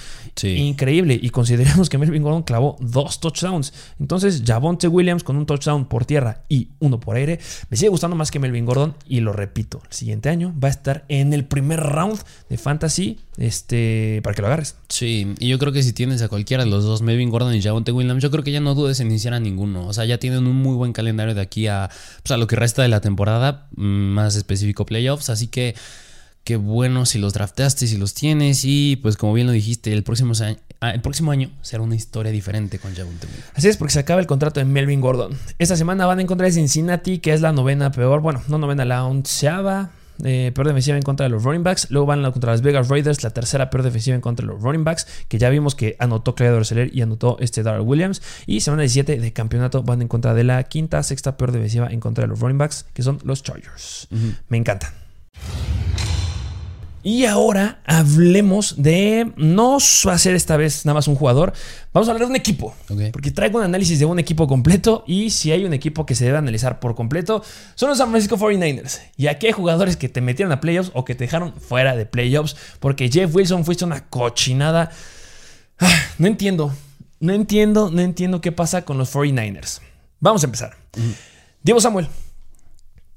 [0.43, 1.19] Increíble.
[1.21, 3.73] Y consideremos que Melvin Gordon clavó dos touchdowns.
[3.99, 7.39] Entonces, Javonte Williams con un touchdown por tierra y uno por aire.
[7.71, 8.95] Me sigue gustando más que Melvin Gordon.
[9.07, 13.19] Y lo repito, el siguiente año va a estar en el primer round de fantasy
[13.39, 14.75] este, para que lo agarres.
[14.89, 17.63] Sí, y yo creo que si tienes a cualquiera de los dos, Melvin Gordon y
[17.63, 19.87] Javonte Williams, yo creo que ya no dudes en iniciar a ninguno.
[19.87, 21.89] O sea, ya tienen un muy buen calendario de aquí a,
[22.23, 25.31] pues, a lo que resta de la temporada, mm, más específico playoffs.
[25.31, 25.77] Así que
[26.43, 28.65] qué bueno si los drafteaste, si los tienes.
[28.65, 31.95] Y pues como bien lo dijiste, el próximo, año, ah, el próximo año será una
[31.95, 33.53] historia diferente con Javonte Williams.
[33.55, 35.39] Así es, porque se acaba el contrato de Melvin Gordon.
[35.61, 38.85] Esta semana van a encontrar a Cincinnati, que es la novena peor, bueno, no novena,
[38.85, 39.93] la onceava
[40.25, 41.91] eh, peor defensiva en contra de los running backs.
[41.91, 44.85] Luego van contra las Vegas Raiders, la tercera peor defensiva en contra de los running
[44.85, 48.23] backs, que ya vimos que anotó Clyde Dorseler y anotó este Darrell Williams.
[48.47, 52.01] Y semana 17 de campeonato van en contra de la quinta, sexta peor defensiva en
[52.01, 54.09] contra de los running backs, que son los Chargers.
[54.49, 55.08] Me encantan.
[57.09, 59.33] Y ahora hablemos de.
[59.39, 61.55] No va a ser esta vez nada más un jugador.
[61.95, 62.75] Vamos a hablar de un equipo.
[63.13, 65.05] Porque traigo un análisis de un equipo completo.
[65.07, 67.43] Y si hay un equipo que se debe analizar por completo,
[67.77, 69.01] son los San Francisco 49ers.
[69.17, 72.05] Y aquí hay jugadores que te metieron a playoffs o que te dejaron fuera de
[72.05, 72.57] playoffs.
[72.79, 74.91] Porque Jeff Wilson fuiste una cochinada.
[75.79, 76.75] Ah, no entiendo.
[77.21, 79.81] No entiendo, no entiendo qué pasa con los 49ers.
[80.21, 80.77] Vamos a empezar.
[81.63, 82.07] Diego Samuel.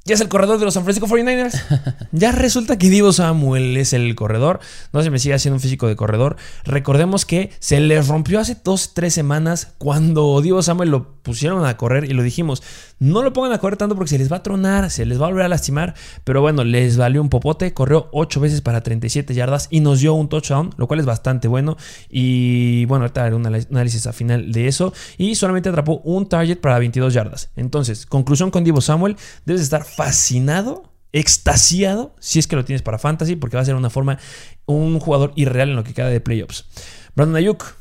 [0.04, 2.08] Ya es el corredor de los San Francisco 49ers.
[2.12, 4.60] ya resulta que Divo Samuel es el corredor.
[4.94, 6.38] No se me sigue haciendo un físico de corredor.
[6.64, 11.78] Recordemos que se les rompió hace dos, tres semanas cuando Divo Samuel lo pusieron a
[11.78, 12.64] correr y lo dijimos.
[12.98, 15.28] No lo pongan a correr tanto porque se les va a tronar, se les va
[15.28, 15.94] a volver a lastimar.
[16.24, 17.72] Pero bueno, les valió un popote.
[17.74, 21.48] Corrió ocho veces para 37 yardas y nos dio un touchdown, lo cual es bastante
[21.48, 21.78] bueno.
[22.10, 24.94] Y bueno, ahorita haré un análisis a final de eso.
[25.20, 27.52] Y solamente atrapó un target para 22 yardas.
[27.56, 32.98] Entonces, conclusión con Divo Samuel: debes estar fascinado, extasiado, si es que lo tienes para
[32.98, 34.18] fantasy, porque va a ser una forma,
[34.66, 36.66] un jugador irreal en lo que queda de playoffs.
[37.16, 37.76] Brandon Ayuk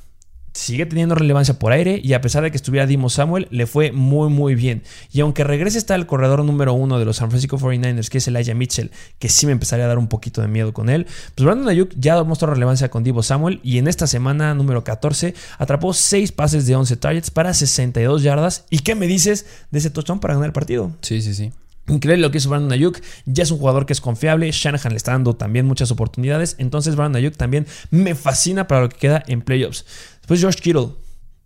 [0.52, 3.92] sigue teniendo relevancia por aire y a pesar de que estuviera Dimo Samuel, le fue
[3.92, 4.82] muy muy bien.
[5.12, 8.28] Y aunque regrese está el corredor número uno de los San Francisco 49ers, que es
[8.28, 11.44] Elijah Mitchell, que sí me empezaría a dar un poquito de miedo con él, pues
[11.44, 15.92] Brandon Ayuk ya mostró relevancia con Divo Samuel y en esta semana número 14 atrapó
[15.92, 18.64] 6 pases de 11 targets para 62 yardas.
[18.70, 20.92] ¿Y qué me dices de ese touchdown para ganar el partido?
[21.02, 21.52] Sí, sí, sí.
[21.88, 23.00] Increíble lo que hizo Brandon Ayuk.
[23.26, 24.50] Ya es un jugador que es confiable.
[24.52, 26.54] Shanahan le está dando también muchas oportunidades.
[26.58, 29.84] Entonces, Brandon Ayuk también me fascina para lo que queda en playoffs.
[30.20, 30.88] Después, George Kittle.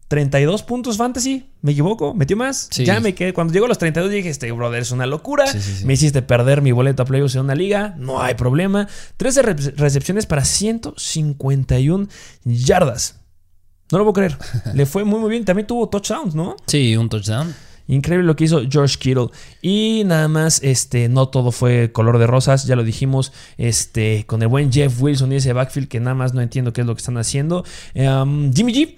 [0.09, 2.13] 32 puntos fantasy, ¿me equivoco?
[2.15, 2.69] ¿Metió más?
[2.71, 2.85] Sí.
[2.85, 3.33] Ya me quedé.
[3.33, 5.47] Cuando llegó a los 32 dije, este brother es una locura.
[5.47, 5.85] Sí, sí, sí.
[5.87, 7.95] Me hiciste perder mi boleto a playoffs en una liga.
[7.99, 8.87] No hay problema.
[9.17, 12.09] 13 re- recepciones para 151
[12.45, 13.21] yardas.
[13.91, 14.37] No lo puedo creer.
[14.75, 15.45] Le fue muy, muy bien.
[15.45, 16.57] También tuvo touchdowns, ¿no?
[16.67, 17.55] Sí, un touchdown.
[17.87, 19.29] Increíble lo que hizo George Kittle.
[19.61, 24.43] Y nada más, este, no todo fue color de rosas, ya lo dijimos, este, con
[24.43, 26.95] el buen Jeff Wilson y ese backfield que nada más no entiendo qué es lo
[26.95, 27.65] que están haciendo.
[27.95, 28.97] Um, Jimmy G.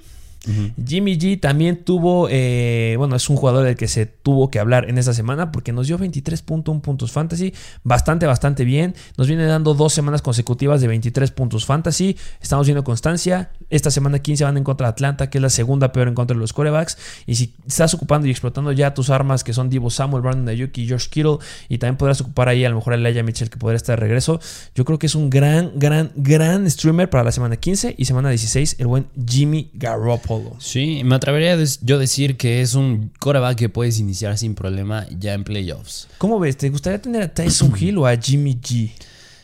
[0.86, 4.88] Jimmy G también tuvo, eh, bueno, es un jugador del que se tuvo que hablar
[4.88, 8.94] en esta semana porque nos dio 23.1 puntos fantasy, bastante, bastante bien.
[9.16, 12.16] Nos viene dando dos semanas consecutivas de 23 puntos fantasy.
[12.40, 13.50] Estamos viendo constancia.
[13.70, 16.34] Esta semana 15 van en contra de Atlanta, que es la segunda peor en contra
[16.34, 16.98] de los corebacks.
[17.26, 20.76] Y si estás ocupando y explotando ya tus armas, que son Divo Samuel, Brandon Ayuk
[20.78, 23.58] y George Kittle, y también podrás ocupar ahí a lo mejor a Elijah Mitchell, que
[23.58, 24.40] podría estar de regreso,
[24.74, 28.30] yo creo que es un gran, gran, gran streamer para la semana 15 y semana
[28.30, 30.35] 16, el buen Jimmy Garoppolo.
[30.58, 35.06] Sí, me atrevería a yo decir que es un coreback que puedes iniciar sin problema
[35.18, 36.08] ya en playoffs.
[36.18, 36.56] ¿Cómo ves?
[36.56, 38.92] ¿Te gustaría tener a Tyson Hill o a Jimmy G?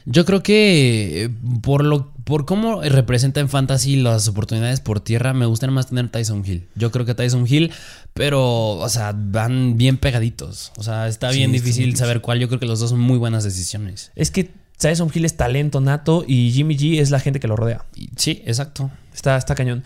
[0.05, 1.31] Yo creo que eh,
[1.63, 6.09] por lo por cómo representa en fantasy las oportunidades por tierra, me gustaría más tener
[6.09, 6.69] Tyson Hill.
[6.75, 7.73] Yo creo que Tyson Hill,
[8.15, 10.73] pero, o sea, van bien pegaditos.
[10.77, 12.39] O sea, está bien difícil saber cuál.
[12.39, 14.13] Yo creo que los dos son muy buenas decisiones.
[14.15, 17.57] Es que Tyson Hill es talento nato y Jimmy G es la gente que lo
[17.57, 17.85] rodea.
[18.17, 18.91] Sí, exacto.
[19.15, 19.85] Está, está cañón.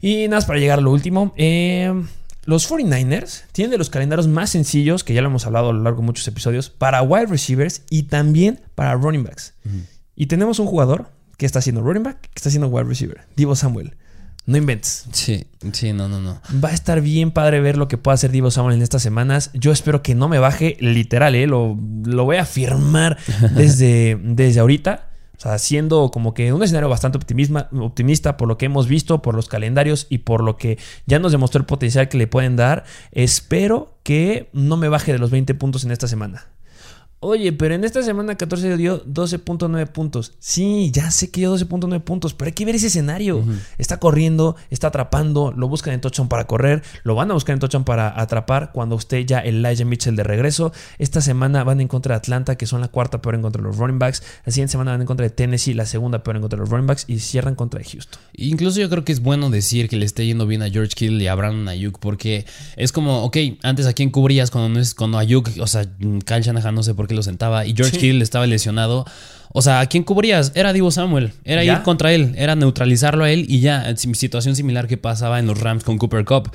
[0.00, 1.32] Y nada más para llegar a lo último.
[1.36, 1.92] eh,
[2.46, 5.82] los 49ers tienen de los calendarios más sencillos, que ya lo hemos hablado a lo
[5.82, 9.54] largo de muchos episodios, para wide receivers y también para running backs.
[10.16, 13.54] Y tenemos un jugador que está haciendo running back, que está haciendo wide receiver, Divo
[13.56, 13.94] Samuel.
[14.46, 15.04] No inventes.
[15.12, 16.40] Sí, sí, no, no, no.
[16.64, 19.50] Va a estar bien padre ver lo que pueda hacer Divo Samuel en estas semanas.
[19.52, 21.46] Yo espero que no me baje literal, ¿eh?
[21.46, 23.18] lo, lo voy a afirmar
[23.54, 25.09] desde, desde ahorita.
[25.40, 29.34] O sea, siendo como que un escenario bastante optimista por lo que hemos visto, por
[29.34, 32.84] los calendarios y por lo que ya nos demostró el potencial que le pueden dar.
[33.10, 36.48] Espero que no me baje de los 20 puntos en esta semana.
[37.22, 40.32] Oye, pero en esta semana 14 dio 12.9 puntos.
[40.38, 43.44] Sí, ya sé que dio 12.9 puntos, pero hay que ver ese escenario.
[43.76, 47.60] Está corriendo, está atrapando, lo buscan en touchdown para correr, lo van a buscar en
[47.60, 50.72] touchdown para atrapar cuando esté ya Elijah Mitchell de regreso.
[50.98, 53.68] Esta semana van en contra de Atlanta, que son la cuarta peor en contra de
[53.68, 54.22] los running backs.
[54.46, 56.70] La siguiente semana van en contra de Tennessee, la segunda peor en contra de los
[56.70, 58.18] running backs, y cierran contra de Houston.
[58.32, 61.22] Incluso yo creo que es bueno decir que le esté yendo bien a George Kittle
[61.22, 64.94] y a Brandon Ayuk porque es como, ok, antes a quién cubrías cuando no es
[64.94, 65.84] cuando Ayuk, o sea,
[66.24, 67.98] Kyle Shanahan no sé por qué lo sentaba y George Sí.
[68.00, 69.04] Kittle estaba lesionado.
[69.52, 70.52] O sea, ¿a quién cubrías?
[70.54, 71.72] Era Divo Samuel, era ¿Ya?
[71.74, 75.46] ir contra él, era neutralizarlo a él y ya, sim- situación similar que pasaba en
[75.46, 76.50] los Rams con Cooper Cup.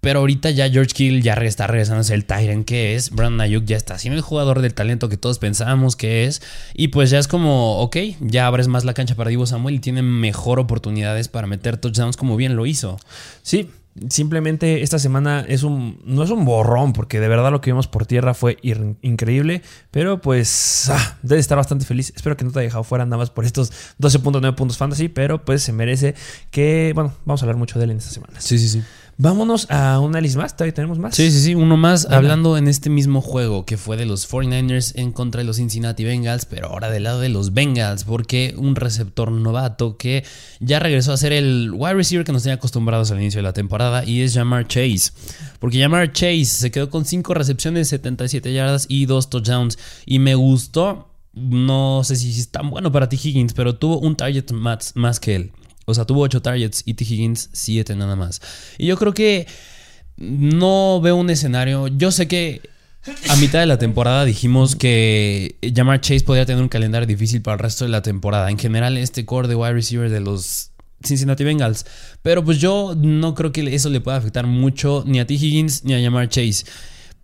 [0.00, 3.10] Pero ahorita ya George Kittle ya está regresando a ser el Tyrant que es.
[3.10, 6.40] Brandon Ayuk ya está siendo el jugador del talento que todos pensábamos que es.
[6.72, 9.78] Y pues ya es como, ok, ya abres más la cancha para Divo Samuel y
[9.80, 12.96] tiene mejor oportunidades para meter touchdowns como bien lo hizo.
[13.42, 13.70] Sí,
[14.08, 17.88] simplemente esta semana es un no es un borrón porque de verdad lo que vimos
[17.88, 18.58] por tierra fue
[19.02, 22.12] increíble, pero pues ah, debe estar bastante feliz.
[22.14, 25.44] Espero que no te haya dejado fuera nada más por estos 12.9 puntos fantasy, pero
[25.44, 26.14] pues se merece
[26.50, 28.44] que, bueno, vamos a hablar mucho de él en estas semanas.
[28.44, 28.82] Sí, sí, sí.
[29.20, 31.16] Vámonos a un análisis más, todavía tenemos más.
[31.16, 32.18] Sí, sí, sí, uno más Venga.
[32.18, 36.04] hablando en este mismo juego que fue de los 49ers en contra de los Cincinnati
[36.04, 40.24] Bengals, pero ahora del lado de los Bengals, porque un receptor novato que
[40.60, 43.52] ya regresó a ser el wide receiver que nos tenía acostumbrados al inicio de la
[43.52, 45.10] temporada y es Jamar Chase.
[45.58, 50.36] Porque Jamar Chase se quedó con 5 recepciones, 77 yardas y 2 touchdowns y me
[50.36, 53.16] gustó, no sé si es tan bueno para T.
[53.16, 55.52] Higgins, pero tuvo un target más, más que él.
[55.88, 57.04] O sea, tuvo 8 targets y T.
[57.04, 58.42] Higgins 7 nada más.
[58.76, 59.46] Y yo creo que
[60.18, 61.88] no veo un escenario.
[61.88, 62.60] Yo sé que
[63.30, 67.54] a mitad de la temporada dijimos que Jamar Chase podría tener un calendario difícil para
[67.54, 68.50] el resto de la temporada.
[68.50, 70.72] En general, este core de wide receiver de los
[71.02, 71.86] Cincinnati Bengals.
[72.20, 75.34] Pero pues yo no creo que eso le pueda afectar mucho ni a T.
[75.34, 76.66] Higgins ni a Jamar Chase.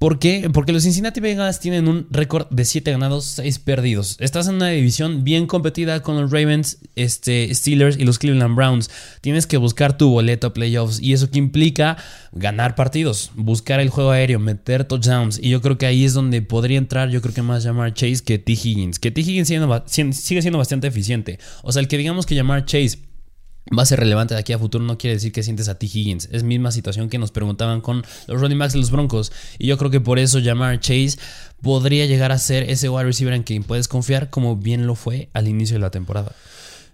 [0.05, 0.51] ¿Por qué?
[0.53, 4.19] Porque los Cincinnati Bengals tienen un récord de 7 ganados, 6 perdidos.
[4.21, 8.91] Estás en una división bien competida con los Ravens, este, Steelers y los Cleveland Browns.
[9.23, 11.97] Tienes que buscar tu boleto a playoffs y eso que implica
[12.33, 15.41] ganar partidos, buscar el juego aéreo, meter touchdowns.
[15.43, 18.23] Y yo creo que ahí es donde podría entrar, yo creo que más llamar Chase
[18.23, 18.53] que T.
[18.53, 18.99] Higgins.
[18.99, 19.23] Que T.
[19.23, 21.39] Higgins sigue siendo bastante eficiente.
[21.63, 22.99] O sea, el que digamos que llamar Chase
[23.77, 25.87] va a ser relevante de aquí a futuro no quiere decir que sientes a T.
[25.87, 26.29] Higgins.
[26.33, 29.33] Es misma situación que nos preguntaban con los running backs de los Broncos.
[29.59, 31.17] Y yo creo que por eso llamar Chase
[31.63, 35.29] podría llegar a ser ese wide receiver en quien puedes confiar como bien lo fue
[35.33, 36.33] al inicio de la temporada.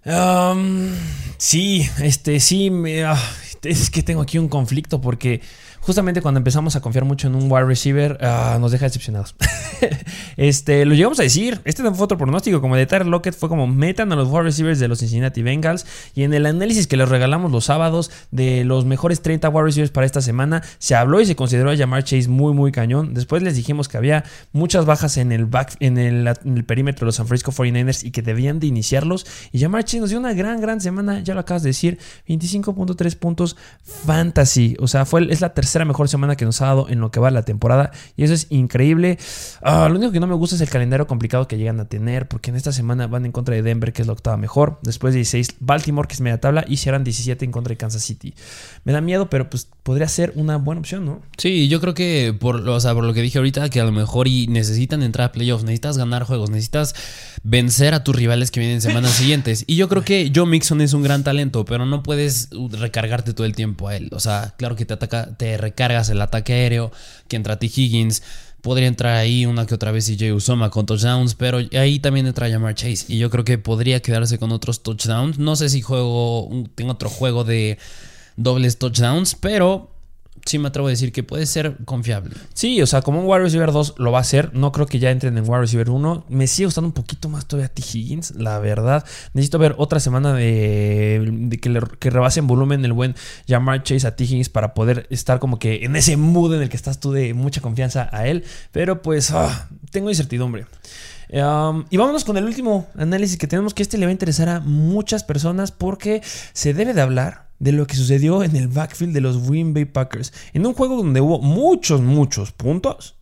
[0.06, 0.92] Um,
[1.36, 3.20] sí, este, sí, me- ah,
[3.62, 5.42] es que tengo aquí un conflicto porque,
[5.80, 9.34] justamente cuando empezamos a confiar mucho en un wide receiver, ah, nos deja decepcionados.
[10.36, 11.60] este, lo llegamos a decir.
[11.64, 14.78] Este fue otro pronóstico, como de Tyler Lockett, fue como metan a los wide receivers
[14.78, 15.86] de los Cincinnati Bengals.
[16.14, 19.90] Y en el análisis que les regalamos los sábados de los mejores 30 wide receivers
[19.90, 23.14] para esta semana, se habló y se consideró a llamar Chase muy, muy cañón.
[23.14, 27.16] Después les dijimos que había muchas bajas en el, back, en el, perímetro de los
[27.16, 29.26] San Francisco 49ers y que debían de iniciarlos.
[29.50, 33.16] Y llamar Chase nos dio una gran, gran semana, ya lo acabas de decir, 25.3
[33.16, 33.56] puntos
[34.06, 34.76] fantasy.
[34.78, 37.20] O sea, fue, es la tercera mejor semana que nos ha dado en lo que
[37.20, 37.90] va la temporada.
[38.16, 39.18] Y eso es increíble.
[39.62, 42.28] Ah, lo único que no me gusta es el calendario complicado que llegan a tener,
[42.28, 44.78] porque en esta semana van en contra de Denver, que es la octava mejor.
[44.82, 48.34] Después 16, Baltimore, que es media tabla, y serán 17 en contra de Kansas City.
[48.84, 51.22] Me da miedo, pero pues podría ser una buena opción, ¿no?
[51.36, 53.92] Sí, yo creo que por, o sea, por lo que dije ahorita, que a lo
[53.92, 56.94] mejor y necesitan entrar a playoffs, necesitas ganar juegos, necesitas
[57.42, 59.64] vencer a tus rivales que vienen en semanas siguientes.
[59.66, 63.46] Y yo creo que Joe Mixon es un gran talento, pero no puedes recargarte todo
[63.46, 64.10] el tiempo a él.
[64.12, 66.90] O sea, claro que te ataca, te recargas el ataque aéreo,
[67.28, 67.66] que entra T.
[67.66, 68.22] Higgins.
[68.62, 72.50] Podría entrar ahí una que otra vez CJ Usoma con touchdowns, pero ahí también entra
[72.50, 73.06] Jamar Chase.
[73.08, 75.38] Y yo creo que podría quedarse con otros touchdowns.
[75.38, 77.78] No sé si juego, tengo otro juego de
[78.36, 79.89] dobles touchdowns, pero
[80.44, 82.34] sí me atrevo a decir que puede ser confiable.
[82.54, 84.54] Sí, o sea, como un wide receiver 2 lo va a hacer.
[84.54, 86.26] No creo que ya entren en wide receiver 1.
[86.28, 87.82] Me sigue gustando un poquito más todavía T.
[87.82, 89.04] Higgins, la verdad.
[89.34, 93.14] Necesito ver otra semana de, que, le, que rebase en volumen el buen
[93.48, 94.24] Jamar Chase a T.
[94.24, 97.34] Higgins para poder estar como que en ese mood en el que estás tú de
[97.34, 98.44] mucha confianza a él.
[98.72, 100.66] Pero pues ah, tengo incertidumbre.
[101.32, 104.60] Y vámonos con el último análisis que tenemos, que este le va a interesar a
[104.60, 109.20] muchas personas porque se debe de hablar de lo que sucedió en el backfield de
[109.20, 110.32] los Green Bay Packers.
[110.52, 113.16] En un juego donde hubo muchos, muchos puntos.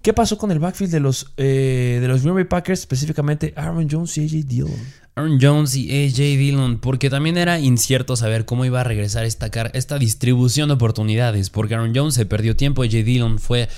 [0.00, 3.86] ¿Qué pasó con el backfield de los, eh, de los Green Bay Packers, específicamente Aaron
[3.90, 4.72] Jones y AJ Dillon?
[5.14, 9.48] Aaron Jones y AJ Dillon, porque también era incierto saber cómo iba a regresar esta,
[9.74, 13.68] esta distribución de oportunidades, porque Aaron Jones se perdió tiempo, AJ Dillon fue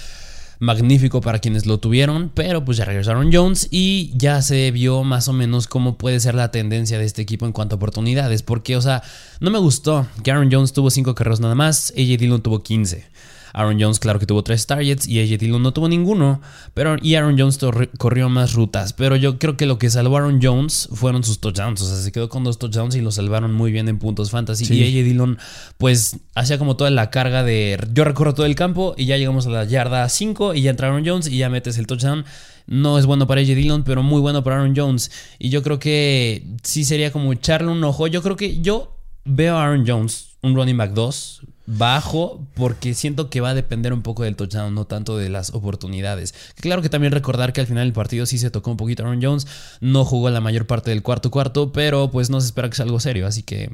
[0.62, 5.26] magnífico para quienes lo tuvieron, pero pues ya regresaron Jones y ya se vio más
[5.26, 8.76] o menos cómo puede ser la tendencia de este equipo en cuanto a oportunidades, porque
[8.76, 9.02] o sea,
[9.40, 13.04] no me gustó que Aaron Jones tuvo 5 carreros nada más, AJ Dillon tuvo 15.
[13.52, 16.40] Aaron Jones, claro que tuvo tres targets y AJ Dillon no tuvo ninguno.
[16.74, 17.58] Pero, y Aaron Jones
[17.98, 18.92] corrió más rutas.
[18.92, 21.82] Pero yo creo que lo que salvó a Aaron Jones fueron sus touchdowns.
[21.82, 24.64] O sea, se quedó con dos touchdowns y lo salvaron muy bien en puntos fantasy.
[24.72, 25.38] Y AJ Dillon,
[25.78, 29.46] pues, hacía como toda la carga de yo recorro todo el campo y ya llegamos
[29.46, 32.24] a la yarda 5 y ya entra Aaron Jones y ya metes el touchdown.
[32.66, 35.10] No es bueno para AJ Dillon, pero muy bueno para Aaron Jones.
[35.38, 38.06] Y yo creo que sí sería como echarle un ojo.
[38.06, 43.30] Yo creo que yo veo a Aaron Jones, un running back 2, bajo porque siento
[43.30, 46.34] que va a depender un poco del touchdown, no tanto de las oportunidades.
[46.56, 49.22] Claro que también recordar que al final del partido sí se tocó un poquito Aaron
[49.22, 49.46] Jones,
[49.80, 52.84] no jugó la mayor parte del cuarto cuarto, pero pues no se espera que sea
[52.84, 53.70] algo serio, así que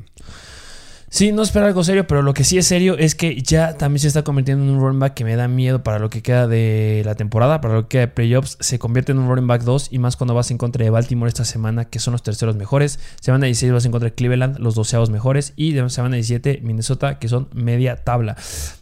[1.11, 4.01] Sí, no espera algo serio, pero lo que sí es serio es que ya también
[4.01, 6.47] se está convirtiendo en un running back que me da miedo para lo que queda
[6.47, 8.59] de la temporada, para lo que queda de playoffs.
[8.61, 11.29] Se convierte en un running back 2 y más cuando vas en contra de Baltimore
[11.29, 13.01] esta semana, que son los terceros mejores.
[13.21, 15.55] Semana 16 vas en contra de Cleveland, los doceavos mejores.
[15.57, 18.37] Y de semana 17 Minnesota, que son media tabla.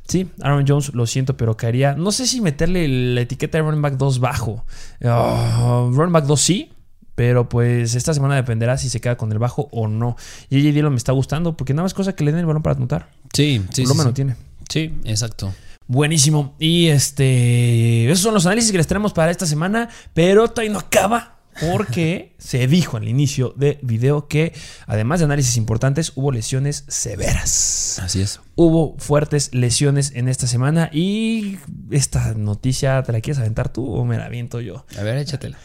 [0.09, 1.95] Sí, Aaron Jones, lo siento, pero caería.
[1.95, 4.65] No sé si meterle la etiqueta de running back 2 bajo.
[5.01, 6.73] Uh, running back 2 sí,
[7.17, 10.17] pero pues esta semana dependerá si se queda con el bajo o no.
[10.49, 12.63] Y AJ Dillon me está gustando porque nada más cosa que le den el balón
[12.63, 13.09] para anotar.
[13.33, 13.83] Sí, sí.
[13.83, 14.37] Por lo menos tiene.
[14.69, 15.53] Sí, exacto.
[15.89, 16.55] Buenísimo.
[16.59, 18.07] Y este.
[18.07, 19.89] Esos son los análisis que les tenemos para esta semana.
[20.15, 21.39] Pero todavía no acaba.
[21.59, 24.53] Porque se dijo al inicio del video que,
[24.87, 27.99] además de análisis importantes, hubo lesiones severas.
[28.03, 28.41] Así es.
[28.57, 30.91] Hubo fuertes lesiones en esta semana.
[30.93, 31.57] Y
[31.91, 34.85] esta noticia, ¿te la quieres aventar tú o me la aviento yo?
[34.99, 35.57] A ver, échatela.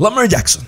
[0.00, 0.64] Lamar Jackson.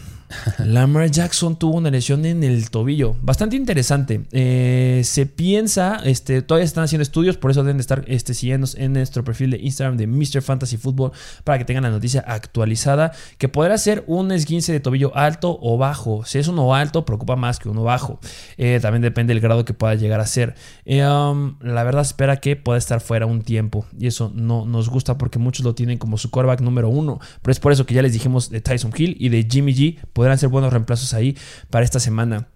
[0.59, 3.17] Lamar Jackson tuvo una lesión en el tobillo.
[3.23, 4.23] Bastante interesante.
[4.33, 8.67] Eh, se piensa, este, todavía están haciendo estudios, por eso deben de estar este, siguiendo
[8.77, 10.43] en nuestro perfil de Instagram de Mr.
[10.43, 11.13] Fantasy Football
[11.45, 13.13] para que tengan la noticia actualizada.
[13.39, 16.25] Que podrá ser un esguince de tobillo alto o bajo.
[16.25, 18.21] Si es uno alto, preocupa más que uno bajo.
[18.57, 20.55] Eh, también depende del grado que pueda llegar a ser.
[20.85, 23.87] Eh, um, la verdad, espera que pueda estar fuera un tiempo.
[23.99, 27.21] Y eso no nos gusta porque muchos lo tienen como su quarterback número uno.
[27.43, 29.99] Pero es por eso que ya les dijimos de Tyson Hill y de Jimmy G
[30.21, 31.35] podrán ser buenos reemplazos ahí
[31.71, 32.49] para esta semana.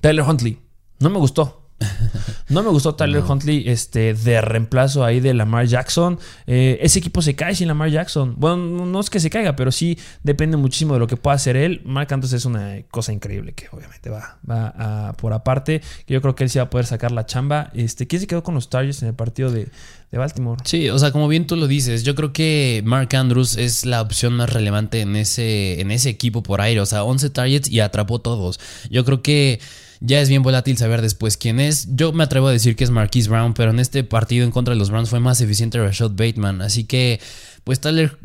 [0.00, 0.60] Tyler Huntley,
[1.00, 1.63] no me gustó.
[2.48, 6.18] No me gustó Tyler Huntley este, de reemplazo ahí de Lamar Jackson.
[6.46, 8.34] Eh, ese equipo se cae sin Lamar Jackson.
[8.36, 11.56] Bueno, no es que se caiga, pero sí depende muchísimo de lo que pueda hacer
[11.56, 11.80] él.
[11.84, 15.80] Mark Andrews es una cosa increíble que obviamente va, va por aparte.
[16.06, 17.70] Yo creo que él sí va a poder sacar la chamba.
[17.74, 19.68] Este, ¿Quién se quedó con los Chargers en el partido de,
[20.10, 20.60] de Baltimore?
[20.64, 24.02] Sí, o sea, como bien tú lo dices, yo creo que Mark Andrews es la
[24.02, 26.80] opción más relevante en ese, en ese equipo por aire.
[26.80, 28.60] O sea, 11 targets y atrapó todos.
[28.90, 29.60] Yo creo que
[30.06, 31.88] Ya es bien volátil saber después quién es.
[31.94, 34.74] Yo me atrevo a decir que es Marquise Brown, pero en este partido en contra
[34.74, 36.60] de los Browns fue más eficiente Rashad Bateman.
[36.60, 37.20] Así que,
[37.64, 38.18] pues Tyler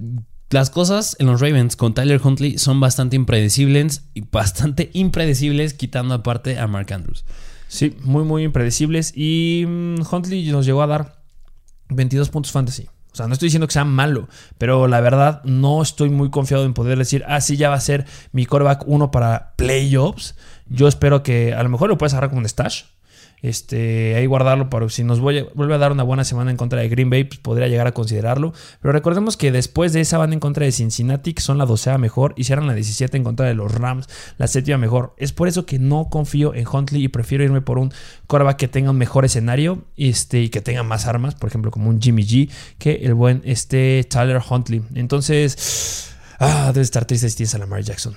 [0.49, 6.15] las cosas en los Ravens con Tyler Huntley son bastante impredecibles y bastante impredecibles, quitando
[6.15, 7.23] aparte a Mark Andrews.
[7.67, 9.13] Sí, muy, muy impredecibles.
[9.15, 11.21] Y mm, Huntley nos llegó a dar
[11.89, 12.87] 22 puntos fantasy.
[13.11, 16.65] O sea, no estoy diciendo que sea malo, pero la verdad no estoy muy confiado
[16.65, 20.35] en poder decir, ah, sí, ya va a ser mi quarterback uno para playoffs.
[20.69, 22.84] Yo espero que a lo mejor lo puedes agarrar como un stash
[23.41, 26.89] este, ahí guardarlo para si nos vuelve a dar una buena semana en contra de
[26.89, 28.53] Green Bay, pues podría llegar a considerarlo.
[28.82, 31.97] Pero recordemos que después de esa van en contra de Cincinnati, que son la docea
[31.97, 35.13] mejor, hicieron la 17 en contra de los Rams, la séptima mejor.
[35.17, 37.93] Es por eso que no confío en Huntley y prefiero irme por un
[38.27, 41.89] quarterback que tenga un mejor escenario este, y que tenga más armas, por ejemplo, como
[41.89, 44.82] un Jimmy G, que el buen este Tyler Huntley.
[44.95, 46.15] Entonces.
[46.39, 48.15] Ah, debe estar triste si tienes a Lamar Jackson.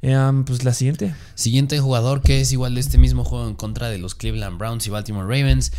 [0.00, 1.14] Em, pues la siguiente.
[1.34, 4.86] Siguiente jugador que es igual de este mismo juego en contra de los Cleveland Browns
[4.86, 5.72] y Baltimore Ravens,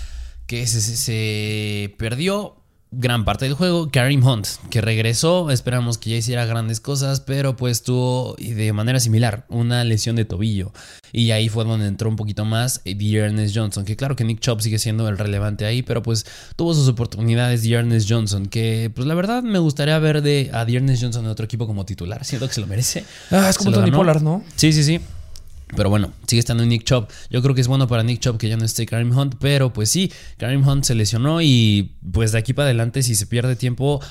[0.45, 2.62] que se, se perdió
[2.95, 7.55] gran parte del juego, Karim Hunt, que regresó, esperamos que ya hiciera grandes cosas, pero
[7.55, 10.71] pues tuvo de manera similar una lesión de tobillo.
[11.11, 14.61] Y ahí fue donde entró un poquito más Ernest Johnson, que claro que Nick Chubb
[14.61, 16.25] sigue siendo el relevante ahí, pero pues
[16.55, 21.03] tuvo sus oportunidades Ernest Johnson, que pues la verdad me gustaría ver de a Ernest
[21.03, 23.03] Johnson en otro equipo como titular, siento que se lo merece.
[23.31, 24.43] Ah, es como Tony Pollard, ¿no?
[24.55, 24.99] Sí, sí, sí.
[25.75, 27.07] Pero bueno, sigue estando Nick Chubb.
[27.29, 29.35] Yo creo que es bueno para Nick Chubb que ya no esté Karim Hunt.
[29.39, 33.27] Pero pues sí, Karim Hunt se lesionó y pues de aquí para adelante, si se
[33.27, 34.01] pierde tiempo,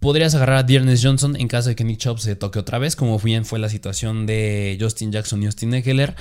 [0.00, 2.96] podrías agarrar a Dearness Johnson en caso de que Nick Chubb se toque otra vez,
[2.96, 6.16] como bien fue la situación de Justin Jackson y Austin Eckler.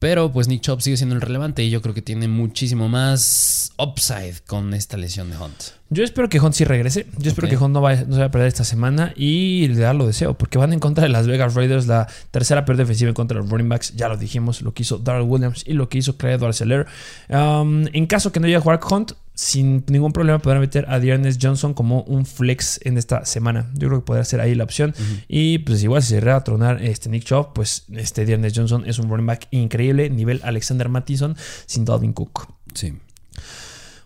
[0.00, 3.70] Pero pues Nick Chubb sigue siendo el relevante y yo creo que tiene muchísimo más
[3.76, 5.54] upside con esta lesión de Hunt.
[5.90, 7.06] Yo espero que Hunt sí regrese.
[7.18, 9.80] Yo espero que Hunt no, vaya, no se vaya a perder esta semana y le
[9.80, 13.10] da lo deseo, porque van en contra de las Vegas Raiders, la tercera pérdida defensiva
[13.10, 13.94] en contra de los running backs.
[13.94, 17.86] Ya lo dijimos, lo que hizo Darrell Williams y lo que hizo Clyde Edwards um,
[17.92, 21.38] en caso que no llegue a jugar Hunt, sin ningún problema podrán meter a Dearness
[21.40, 23.70] Johnson como un flex en esta semana.
[23.72, 24.94] Yo creo que podría ser ahí la opción.
[25.28, 28.98] Y pues igual si se a tronar este Nick Chubb, pues este Dearness Johnson es
[28.98, 32.52] un running back increíble, nivel Alexander Mattison sin Dalvin Cook.
[32.74, 32.92] Sí.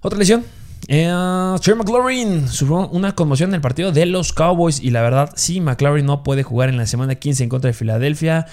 [0.03, 0.45] Otra lesión,
[0.89, 5.31] eh, Trey McLaurin sufrió una conmoción en el partido de los Cowboys y la verdad,
[5.35, 8.47] sí, McLaurin no puede jugar en la semana 15 en contra de Filadelfia.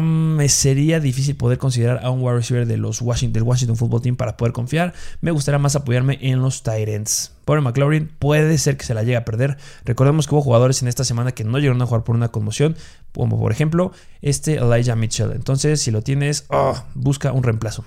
[0.00, 4.02] Me sería difícil poder considerar a un wide receiver de los Washington, del Washington Football
[4.02, 4.94] Team para poder confiar.
[5.20, 7.32] Me gustaría más apoyarme en los Titans.
[7.44, 9.56] Pobre McLaurin, puede ser que se la llegue a perder.
[9.84, 12.76] Recordemos que hubo jugadores en esta semana que no llegaron a jugar por una conmoción,
[13.12, 13.92] como por ejemplo
[14.22, 15.32] este Elijah Mitchell.
[15.32, 17.84] Entonces, si lo tienes, oh, busca un reemplazo.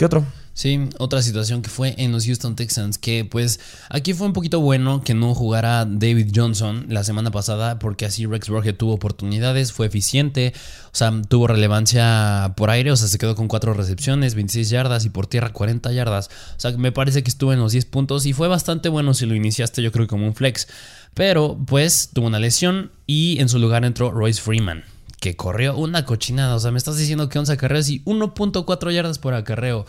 [0.00, 0.24] ¿Qué otro?
[0.54, 3.60] Sí, otra situación que fue en los Houston Texans, que pues
[3.90, 8.24] aquí fue un poquito bueno que no jugara David Johnson la semana pasada, porque así
[8.24, 10.54] Rex Burkhead tuvo oportunidades, fue eficiente,
[10.86, 15.04] o sea, tuvo relevancia por aire, o sea, se quedó con 4 recepciones, 26 yardas
[15.04, 18.24] y por tierra 40 yardas, o sea, me parece que estuvo en los 10 puntos
[18.24, 20.66] y fue bastante bueno si lo iniciaste yo creo como un flex,
[21.12, 24.82] pero pues tuvo una lesión y en su lugar entró Royce Freeman
[25.20, 26.54] que corrió una cochinada.
[26.56, 29.86] O sea, me estás diciendo que 11 acarreos y 1.4 yardas por acarreo.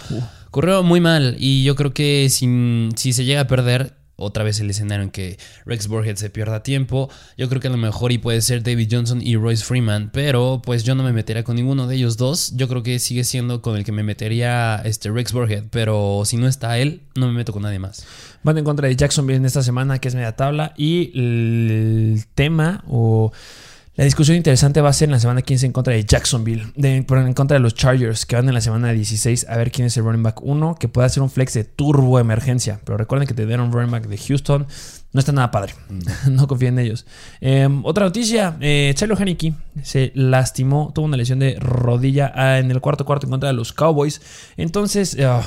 [0.51, 4.59] Corrió muy mal y yo creo que si, si se llega a perder, otra vez
[4.59, 7.09] el escenario en que Rex Burhead se pierda tiempo.
[7.37, 10.61] Yo creo que a lo mejor y puede ser David Johnson y Royce Freeman, pero
[10.63, 12.53] pues yo no me metería con ninguno de ellos dos.
[12.55, 16.37] Yo creo que sigue siendo con el que me metería este Rex Burhead, pero si
[16.37, 18.05] no está él, no me meto con nadie más.
[18.43, 22.83] Van en contra de Jacksonville en esta semana, que es media tabla, y el tema
[22.87, 23.31] o
[23.95, 27.34] la discusión interesante va a ser en la semana 15 en contra de Jacksonville, en
[27.34, 30.06] contra de los Chargers, que van en la semana 16 a ver quién es el
[30.06, 32.80] running back 1, que puede hacer un flex de turbo emergencia.
[32.86, 34.65] Pero recuerden que te dieron un running back de Houston,
[35.12, 35.73] no está nada padre.
[35.89, 36.36] Mm.
[36.36, 37.06] no confíen en ellos.
[37.41, 42.71] Em, otra noticia: eh, Chelo Haneke se lastimó, tuvo una lesión de rodilla ah, en
[42.71, 44.21] el cuarto cuarto en contra de los Cowboys.
[44.56, 45.17] Entonces.
[45.19, 45.43] Ah,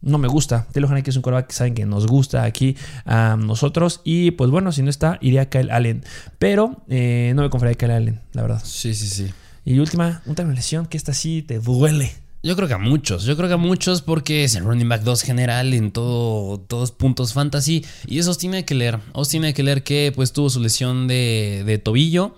[0.00, 0.66] no me gusta.
[0.72, 4.00] Taylor Haneke es un quarterback que saben que nos gusta aquí a nosotros.
[4.04, 6.04] Y pues bueno, si no está, iría a Kyle Allen.
[6.38, 8.62] Pero eh, no me confiaría a Kyle Allen, la verdad.
[8.64, 9.32] Sí, sí, sí.
[9.64, 12.12] Y última, una lesión que esta sí te duele.
[12.42, 15.02] Yo creo que a muchos, yo creo que a muchos porque es el running back
[15.02, 17.84] 2 general en todo, todos puntos fantasy.
[18.06, 19.00] Y eso Austin Eckler.
[19.12, 22.34] Austin Eckler que pues tuvo su lesión de, de tobillo.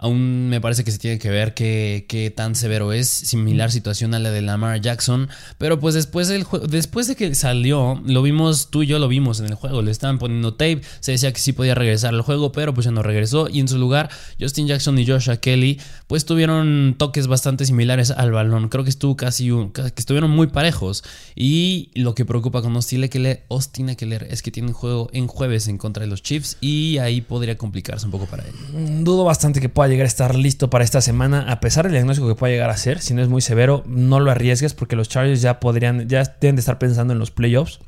[0.00, 3.08] Aún me parece que se tiene que ver qué, tan severo es.
[3.08, 5.28] Similar situación a la de Lamar Jackson.
[5.58, 9.40] Pero pues después, del después de que salió, lo vimos, tú y yo lo vimos
[9.40, 9.82] en el juego.
[9.82, 10.82] Le estaban poniendo tape.
[11.00, 13.48] Se decía que sí podía regresar al juego, pero pues ya no regresó.
[13.48, 18.30] Y en su lugar, Justin Jackson y Joshua Kelly, pues tuvieron toques bastante similares al
[18.30, 18.68] balón.
[18.68, 21.02] Creo que estuvo casi que estuvieron muy parejos.
[21.34, 25.26] Y lo que preocupa con Austin Eckler, Austin Eckler es que tiene un juego en
[25.26, 26.56] jueves en contra de los Chiefs.
[26.60, 29.02] Y ahí podría complicarse un poco para él.
[29.02, 32.28] Dudo bastante que pueda llegar a estar listo para esta semana, a pesar del diagnóstico
[32.28, 33.00] que pueda llegar a ser.
[33.00, 36.56] Si no es muy severo, no lo arriesgues porque los Chargers ya podrían, ya deben
[36.56, 37.80] de estar pensando en los playoffs.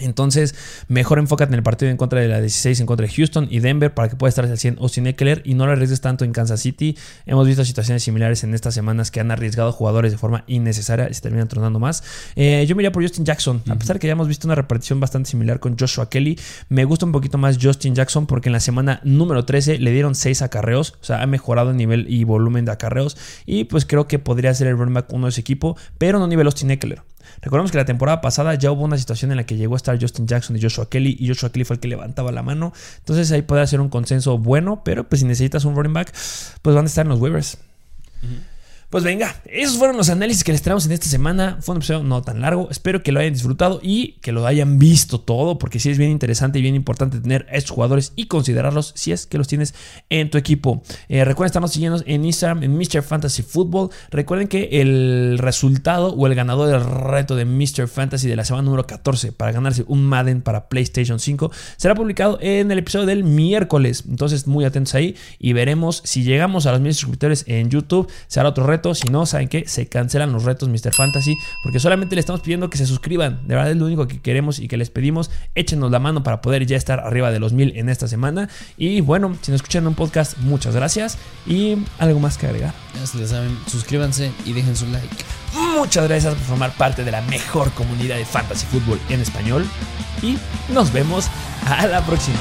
[0.00, 0.56] Entonces,
[0.88, 3.60] mejor enfócate en el partido en contra de la 16 en contra de Houston y
[3.60, 6.32] Denver para que pueda estar al 100 Austin Eckler y no lo arriesgues tanto en
[6.32, 6.98] Kansas City.
[7.26, 11.14] Hemos visto situaciones similares en estas semanas que han arriesgado jugadores de forma innecesaria y
[11.14, 12.02] se terminan tronando más.
[12.34, 14.56] Eh, yo me iría por Justin Jackson, a pesar de que ya hemos visto una
[14.56, 16.40] repartición bastante similar con Joshua Kelly.
[16.68, 20.16] Me gusta un poquito más Justin Jackson porque en la semana número 13 le dieron
[20.16, 23.16] 6 acarreos, o sea, ha mejorado el nivel y volumen de acarreos
[23.46, 26.26] y pues creo que podría ser el running back uno de ese equipo, pero no
[26.26, 27.02] nivel Austin Eckler.
[27.42, 30.00] Recordemos que la temporada pasada ya hubo una situación en la que llegó a estar
[30.00, 32.72] Justin Jackson y Joshua Kelly y Joshua Kelly fue el que levantaba la mano.
[32.98, 36.12] Entonces ahí puede ser un consenso bueno, pero pues si necesitas un running back,
[36.62, 37.58] pues van a estar en los waivers.
[38.94, 41.58] Pues venga, esos fueron los análisis que les traemos en esta semana.
[41.60, 42.68] Fue un episodio no tan largo.
[42.70, 46.12] Espero que lo hayan disfrutado y que lo hayan visto todo, porque sí es bien
[46.12, 49.74] interesante y bien importante tener a estos jugadores y considerarlos si es que los tienes
[50.10, 50.84] en tu equipo.
[51.08, 53.02] Eh, recuerden estarnos siguiendo en Instagram, en Mr.
[53.02, 53.90] Fantasy Football.
[54.12, 57.88] Recuerden que el resultado o el ganador del reto de Mr.
[57.88, 62.38] Fantasy de la semana número 14 para ganarse un Madden para PlayStation 5 será publicado
[62.40, 64.04] en el episodio del miércoles.
[64.08, 68.08] Entonces, muy atentos ahí y veremos si llegamos a los mil suscriptores en YouTube.
[68.28, 69.64] Será otro reto si no, ¿saben qué?
[69.66, 70.92] Se cancelan los retos Mr.
[70.92, 73.46] Fantasy porque solamente le estamos pidiendo que se suscriban.
[73.46, 75.30] De verdad es lo único que queremos y que les pedimos.
[75.54, 78.50] Échenos la mano para poder ya estar arriba de los mil en esta semana.
[78.76, 81.16] Y bueno, si nos escuchan un podcast, muchas gracias.
[81.46, 82.74] Y algo más que agregar.
[82.94, 85.24] Ya se saben, suscríbanse y dejen su like.
[85.54, 89.64] Muchas gracias por formar parte de la mejor comunidad de fantasy fútbol en español.
[90.20, 90.36] Y
[90.72, 91.28] nos vemos
[91.66, 92.38] a la próxima.